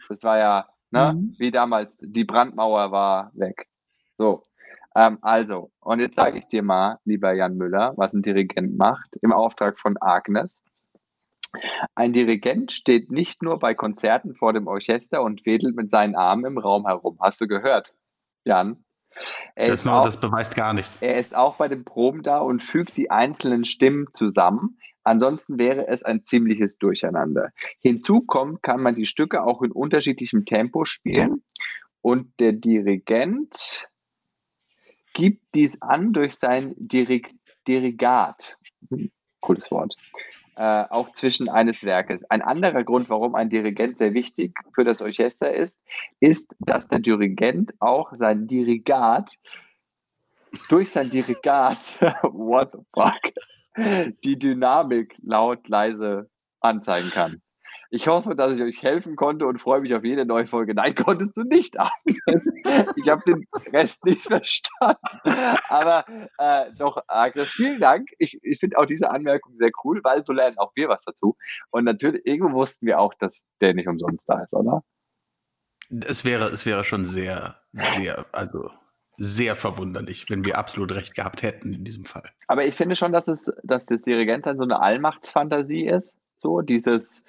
[0.09, 1.12] Das war ja, Ne?
[1.14, 1.34] Mhm.
[1.38, 3.66] Wie damals, die Brandmauer war weg.
[4.18, 4.42] So.
[4.97, 9.16] Ähm, also, und jetzt sage ich dir mal, lieber Jan Müller, was ein Dirigent macht,
[9.22, 10.61] im Auftrag von Agnes.
[11.95, 16.45] Ein Dirigent steht nicht nur bei Konzerten vor dem Orchester und wedelt mit seinen Armen
[16.45, 17.18] im Raum herum.
[17.20, 17.93] Hast du gehört,
[18.45, 18.84] Jan?
[19.57, 21.03] Das, noch, auch, das, beweist gar nichts.
[21.03, 24.78] Er ist auch bei den Proben da und fügt die einzelnen Stimmen zusammen.
[25.03, 27.51] Ansonsten wäre es ein ziemliches Durcheinander.
[27.80, 31.43] Hinzu kommt, kann man die Stücke auch in unterschiedlichem Tempo spielen.
[32.03, 33.88] Und der Dirigent
[35.13, 37.31] gibt dies an durch sein Dirig
[37.67, 38.57] Dirigat.
[38.91, 39.97] Hm, cooles Wort
[40.61, 42.23] äh, auch zwischen eines Werkes.
[42.31, 45.81] Ein anderer Grund, warum ein Dirigent sehr wichtig für das Orchester ist,
[46.21, 49.37] ist, dass der Dirigent auch sein Dirigat
[50.69, 51.79] durch sein Dirigat,
[52.23, 53.33] what the fuck,
[54.23, 56.29] die Dynamik laut, leise
[56.61, 57.41] anzeigen kann.
[57.93, 60.74] Ich hoffe, dass ich euch helfen konnte und freue mich auf jede neue Folge.
[60.74, 62.95] Nein, konntest du nicht, Agnes.
[62.97, 65.01] Ich habe den Rest nicht verstanden.
[65.68, 66.05] Aber
[66.38, 68.09] äh, doch, Agnes, vielen Dank.
[68.18, 71.36] Ich, ich finde auch diese Anmerkung sehr cool, weil so lernen auch wir was dazu.
[71.70, 74.84] Und natürlich, irgendwo wussten wir auch, dass der nicht umsonst da ist, oder?
[76.07, 78.70] Es wäre, es wäre schon sehr, sehr, also
[79.16, 82.30] sehr verwunderlich, wenn wir absolut recht gehabt hätten in diesem Fall.
[82.47, 86.14] Aber ich finde schon, dass es, dass das Dirigent dann so eine Allmachtsfantasie ist.
[86.36, 87.24] So, dieses,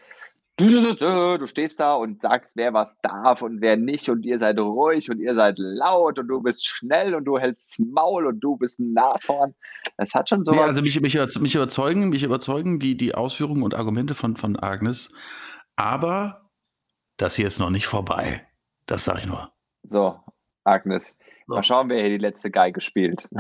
[0.58, 5.10] Du stehst da und sagst, wer was darf und wer nicht und ihr seid ruhig
[5.10, 8.80] und ihr seid laut und du bist schnell und du hältst Maul und du bist
[8.80, 9.56] ein Nashorn.
[9.98, 10.52] Das hat schon so.
[10.52, 14.58] Nee, also mich, mich, mich, überzeugen, mich überzeugen die, die Ausführungen und Argumente von, von
[14.58, 15.12] Agnes.
[15.76, 16.50] Aber
[17.18, 18.46] das hier ist noch nicht vorbei.
[18.86, 19.52] Das sage ich nur.
[19.84, 20.20] So,
[20.64, 21.16] Agnes.
[21.48, 21.56] So.
[21.56, 23.28] Mal schauen, wer hier die letzte Geige spielt.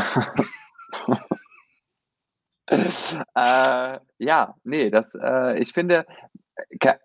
[3.35, 6.05] äh, ja, nee, das, äh, ich finde,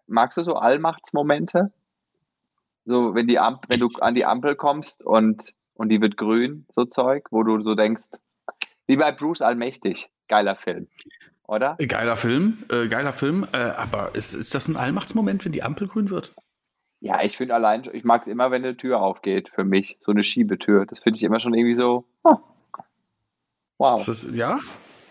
[0.06, 1.72] magst du so Allmachtsmomente?
[2.84, 6.66] So, wenn die Ampel, wenn du an die Ampel kommst und, und die wird grün,
[6.74, 8.10] so Zeug, wo du so denkst,
[8.86, 10.86] wie bei Bruce Allmächtig, geiler Film,
[11.48, 11.76] oder?
[11.88, 15.88] Geiler Film, äh, geiler Film, äh, aber ist, ist das ein Allmachtsmoment, wenn die Ampel
[15.88, 16.32] grün wird?
[17.00, 20.12] Ja, ich finde allein, ich mag es immer, wenn eine Tür aufgeht, für mich, so
[20.12, 20.86] eine Schiebetür.
[20.86, 22.38] Das finde ich immer schon irgendwie so, oh,
[23.78, 24.04] wow.
[24.04, 24.58] Das, ja?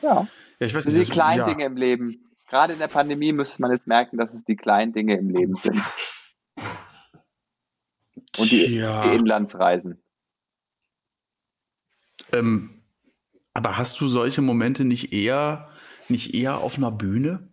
[0.01, 0.27] Ja.
[0.59, 1.45] ja ich weiß nicht, die kleinen ja.
[1.45, 4.93] Dinge im Leben gerade in der Pandemie müsste man jetzt merken, dass es die kleinen
[4.93, 5.81] Dinge im Leben sind.
[8.37, 9.03] Und die, ja.
[9.03, 10.01] die Inlandsreisen.
[12.31, 12.83] Ähm,
[13.53, 15.69] aber hast du solche Momente nicht eher,
[16.09, 17.49] nicht eher auf einer Bühne?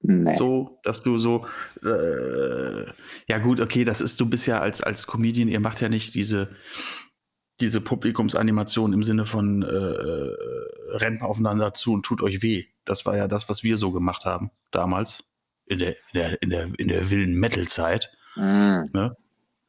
[0.00, 0.36] Nee.
[0.36, 1.46] So, dass du so,
[1.82, 2.86] äh,
[3.26, 6.14] ja gut, okay, das ist, du bist ja als, als Comedian, ihr macht ja nicht
[6.14, 6.54] diese,
[7.60, 10.36] diese Publikumsanimation im Sinne von äh, äh,
[10.90, 12.66] rennt aufeinander zu und tut euch weh.
[12.84, 15.24] Das war ja das, was wir so gemacht haben damals
[15.66, 18.10] in der, in der, in der, in der wilden Metal-Zeit.
[18.36, 18.90] Mhm.
[18.92, 19.16] Ne?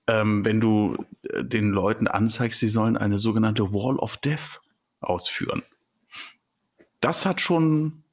[0.08, 4.62] Ähm, wenn du äh, den Leuten anzeigst, sie sollen eine sogenannte Wall of Death
[5.02, 5.64] ausführen.
[7.02, 8.04] Das hat schon,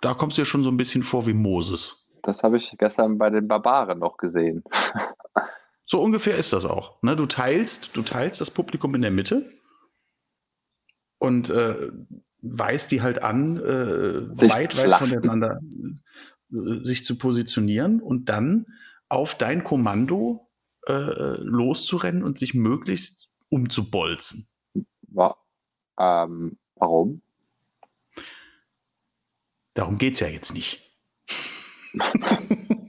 [0.00, 2.06] da kommst du dir schon so ein bisschen vor wie Moses.
[2.22, 4.64] Das habe ich gestern bei den Barbaren noch gesehen.
[5.84, 7.02] So ungefähr ist das auch.
[7.02, 7.16] Ne?
[7.16, 9.52] Du, teilst, du teilst das Publikum in der Mitte
[11.18, 11.90] und äh,
[12.40, 15.60] weist die halt an, äh, weit, weit voneinander
[16.52, 18.66] äh, sich zu positionieren und dann
[19.08, 20.48] auf dein Kommando
[20.86, 24.48] äh, loszurennen und sich möglichst umzubolzen.
[25.08, 25.36] Wa
[25.98, 27.22] ähm, warum?
[29.74, 30.90] Darum geht es ja jetzt nicht.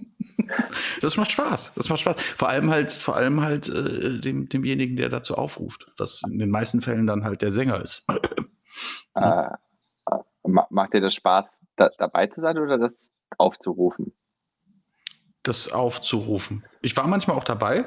[1.03, 1.73] Das macht Spaß.
[1.75, 2.21] Das macht Spaß.
[2.21, 6.49] Vor allem halt, vor allem halt äh, dem, demjenigen, der dazu aufruft, was in den
[6.49, 8.07] meisten Fällen dann halt der Sänger ist.
[9.15, 9.49] Äh,
[10.43, 11.45] macht dir das Spaß,
[11.75, 14.13] da, dabei zu sein oder das aufzurufen?
[15.43, 16.63] Das aufzurufen.
[16.81, 17.85] Ich war manchmal auch dabei,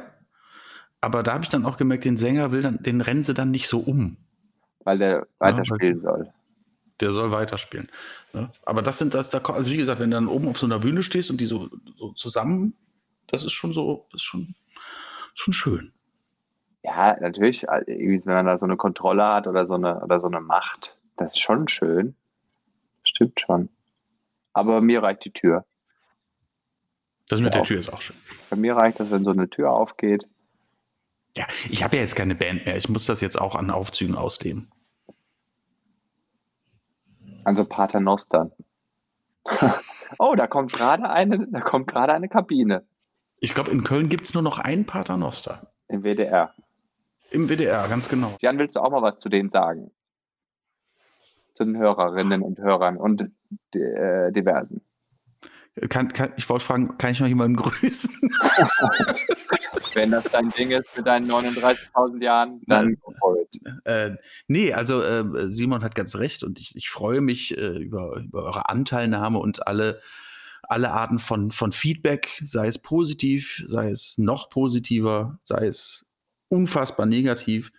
[1.00, 3.50] aber da habe ich dann auch gemerkt, den Sänger will dann, den rennen sie dann
[3.50, 4.18] nicht so um.
[4.84, 6.32] Weil der weiterspielen ja, soll.
[7.00, 7.90] Der soll weiterspielen.
[8.32, 8.52] Ne?
[8.64, 10.78] Aber das sind das, da, also wie gesagt, wenn du dann oben auf so einer
[10.78, 12.76] Bühne stehst und die so, so zusammen
[13.26, 14.54] das ist schon so, das ist schon,
[15.34, 15.92] schon schön.
[16.82, 20.28] Ja, natürlich, äh, wenn man da so eine Kontrolle hat oder so eine, oder so
[20.28, 22.14] eine Macht, das ist schon schön.
[23.02, 23.68] Stimmt schon.
[24.52, 25.64] Aber mir reicht die Tür.
[27.28, 28.16] Das mit ja, der Tür ist auch schön.
[28.50, 30.28] Bei mir reicht das, wenn so eine Tür aufgeht.
[31.36, 32.76] Ja, ich habe ja jetzt keine Band mehr.
[32.76, 34.70] Ich muss das jetzt auch an Aufzügen ausleben.
[37.44, 38.50] Also Paternoster.
[40.18, 42.84] oh, da kommt gerade eine, da kommt gerade eine Kabine.
[43.38, 45.72] Ich glaube, in Köln gibt es nur noch einen Paternoster.
[45.88, 46.54] Im WDR.
[47.30, 48.36] Im WDR, ganz genau.
[48.40, 49.90] Jan, willst du auch mal was zu denen sagen?
[51.54, 53.30] Zu den Hörerinnen und Hörern und
[53.72, 54.82] äh, diversen.
[55.90, 58.10] Kann, kann, ich wollte fragen, kann ich noch jemanden grüßen?
[59.92, 62.96] Wenn das dein Ding ist mit deinen 39.000 Jahren, dann
[63.42, 63.60] it.
[63.84, 64.16] Äh,
[64.46, 68.44] nee, also äh, Simon hat ganz recht und ich, ich freue mich äh, über, über
[68.44, 70.00] eure Anteilnahme und alle,
[70.68, 76.06] alle Arten von, von Feedback, sei es positiv, sei es noch positiver, sei es
[76.48, 77.72] unfassbar negativ.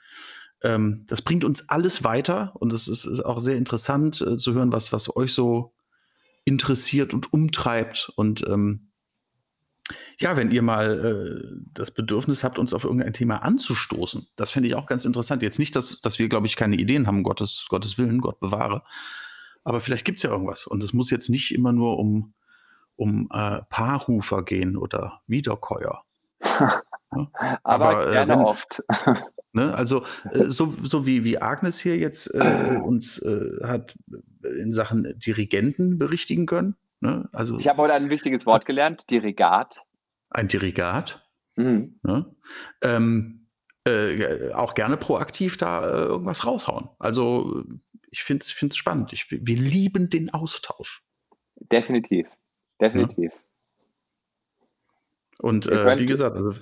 [0.64, 4.54] Ähm, das bringt uns alles weiter und es ist, ist, auch sehr interessant äh, zu
[4.54, 5.74] hören, was, was euch so
[6.46, 8.12] interessiert und umtreibt.
[8.16, 8.88] Und ähm,
[10.20, 14.68] ja, wenn ihr mal äh, das Bedürfnis habt, uns auf irgendein Thema anzustoßen, das fände
[14.68, 15.44] ich auch ganz interessant.
[15.44, 18.84] Jetzt nicht, dass, dass wir, glaube ich, keine Ideen haben, Gottes, Gottes Willen, Gott bewahre.
[19.64, 20.66] Aber vielleicht gibt es ja irgendwas.
[20.66, 22.34] Und es muss jetzt nicht immer nur um,
[22.98, 26.04] um äh, Paarhufer gehen oder Wiederkäuer.
[26.44, 26.84] ja?
[27.10, 27.30] Aber,
[27.64, 28.84] Aber, äh, gerne wenn, oft.
[29.54, 29.74] Ne?
[29.74, 33.98] Also äh, so, so wie, wie Agnes hier jetzt äh, uns äh, hat
[34.44, 36.76] in Sachen Dirigenten berichtigen können.
[37.00, 37.28] Ne?
[37.34, 39.82] Also, ich habe heute ein wichtiges Wort gelernt, Dirigat.
[40.30, 41.26] Ein Dirigat.
[41.56, 42.00] Mhm.
[42.04, 42.26] Ne?
[42.84, 43.48] Ähm,
[43.88, 46.90] äh, auch gerne proaktiv da äh, irgendwas raushauen.
[47.00, 47.64] Also
[48.12, 49.14] ich finde es spannend.
[49.14, 51.04] Ich, wir lieben den Austausch.
[51.72, 52.28] Definitiv.
[52.82, 53.32] Definitiv.
[53.34, 53.40] Ja?
[55.40, 56.54] Und äh, wie gesagt, also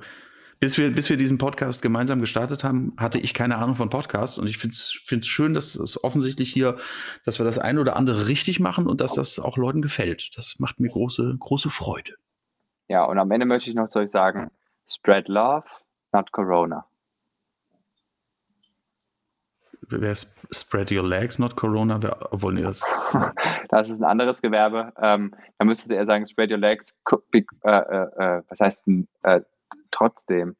[0.59, 4.37] bis wir, bis wir diesen Podcast gemeinsam gestartet haben, hatte ich keine Ahnung von Podcasts
[4.37, 6.77] und ich finde es schön, dass es offensichtlich hier,
[7.25, 10.31] dass wir das eine oder andere richtig machen und dass das auch Leuten gefällt.
[10.35, 12.13] Das macht mir große, große Freude.
[12.87, 14.51] Ja, und am Ende möchte ich noch zu euch sagen,
[14.87, 15.65] spread love,
[16.13, 16.85] not Corona.
[19.89, 20.15] Wer
[20.51, 22.01] spread your legs, not Corona?
[22.01, 22.81] Wer, obwohl, nee, das,
[23.69, 24.93] das ist ein anderes Gewerbe.
[24.97, 26.95] Ähm, da müsstet ihr sagen, spread your legs,
[27.31, 29.41] äh, äh, äh, was heißt denn, äh,
[29.91, 30.55] trotzdem.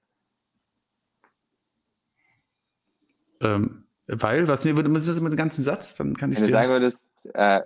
[3.42, 6.48] Ähm, weil, was mir würde, müssen wir mit dem ganzen Satz, dann kann ich Wenn
[6.48, 6.54] dir.
[6.54, 7.00] sagen würdest,
[7.34, 7.62] äh,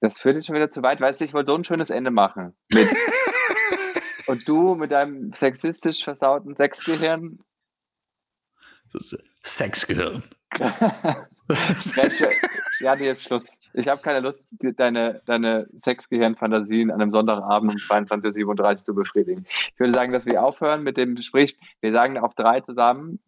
[0.00, 2.10] das führt jetzt schon wieder zu weit, weißt du, ich wollte so ein schönes Ende
[2.10, 2.54] machen.
[4.26, 7.40] Und du mit deinem sexistisch versauten Sexgehirn.
[8.92, 9.16] Das
[12.80, 13.44] Ja, nee, jetzt Schluss.
[13.74, 14.46] Ich habe keine Lust,
[14.76, 19.46] deine, deine Sexgehirn-Fantasien an einem Sonntagabend um 22.37 Uhr zu befriedigen.
[19.48, 21.56] Ich würde sagen, dass wir aufhören mit dem Gespräch.
[21.80, 23.20] Wir sagen auf drei zusammen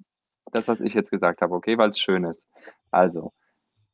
[0.52, 1.78] das, was ich jetzt gesagt habe, okay?
[1.78, 2.42] Weil es schön ist.
[2.90, 3.32] Also,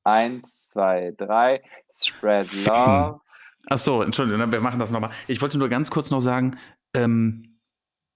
[0.05, 1.63] eins, zwei, drei.
[1.95, 3.21] Spread love.
[3.69, 5.11] Ach so, Entschuldigung, wir machen das nochmal.
[5.27, 6.59] Ich wollte nur ganz kurz noch sagen,
[6.95, 7.50] ähm,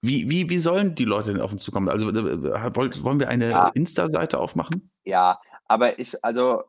[0.05, 1.89] wie, wie, wie sollen die Leute denn auf uns zukommen?
[1.89, 3.67] Also, äh, wollen wir eine ja.
[3.69, 4.91] Insta-Seite aufmachen?
[5.03, 6.63] Ja, aber ich, also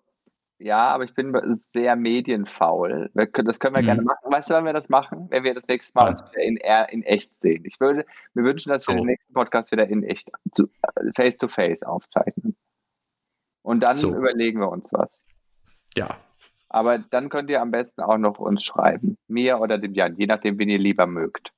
[0.58, 3.10] ja, aber ich bin sehr medienfaul.
[3.14, 3.86] Das können wir mhm.
[3.86, 4.32] gerne machen.
[4.32, 5.26] Weißt du, wann wir das machen?
[5.28, 6.56] Wenn wir das nächste Mal uns wieder in,
[6.90, 7.64] in echt sehen.
[7.66, 8.92] Ich würde mir wünschen, dass so.
[8.92, 10.30] wir den nächsten Podcast wieder in echt
[11.14, 12.56] face to face aufzeichnen.
[13.62, 14.14] Und dann so.
[14.14, 15.20] überlegen wir uns was.
[15.94, 16.16] Ja.
[16.68, 19.18] Aber dann könnt ihr am besten auch noch uns schreiben.
[19.28, 21.52] Mir oder dem Jan, je nachdem, wen ihr lieber mögt.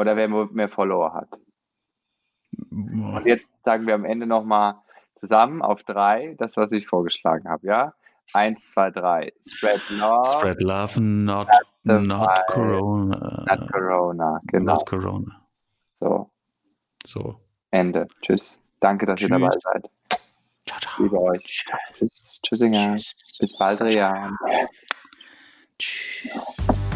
[0.00, 1.28] Oder wer mehr Follower hat.
[2.70, 4.76] Und jetzt sagen wir am Ende nochmal,
[5.20, 7.92] Zusammen auf drei, das, was ich vorgeschlagen habe, ja?
[8.32, 9.32] Eins, zwei, drei.
[9.46, 10.24] Spread love.
[10.24, 11.48] Spread love, not,
[11.82, 13.44] not Corona.
[13.46, 14.74] Not Corona, genau.
[14.74, 15.46] Not Corona.
[15.98, 16.30] So.
[17.04, 17.38] So.
[17.70, 18.08] Ende.
[18.22, 18.58] Tschüss.
[18.80, 19.28] Danke, dass Tschüss.
[19.28, 19.90] ihr dabei seid.
[20.64, 21.02] Ciao, ciao.
[21.02, 21.66] Liebe euch.
[21.92, 22.40] Tschüss.
[22.42, 22.94] Tschüssinger.
[22.94, 24.38] Bis bald, Rian.
[25.78, 26.90] Tschüss.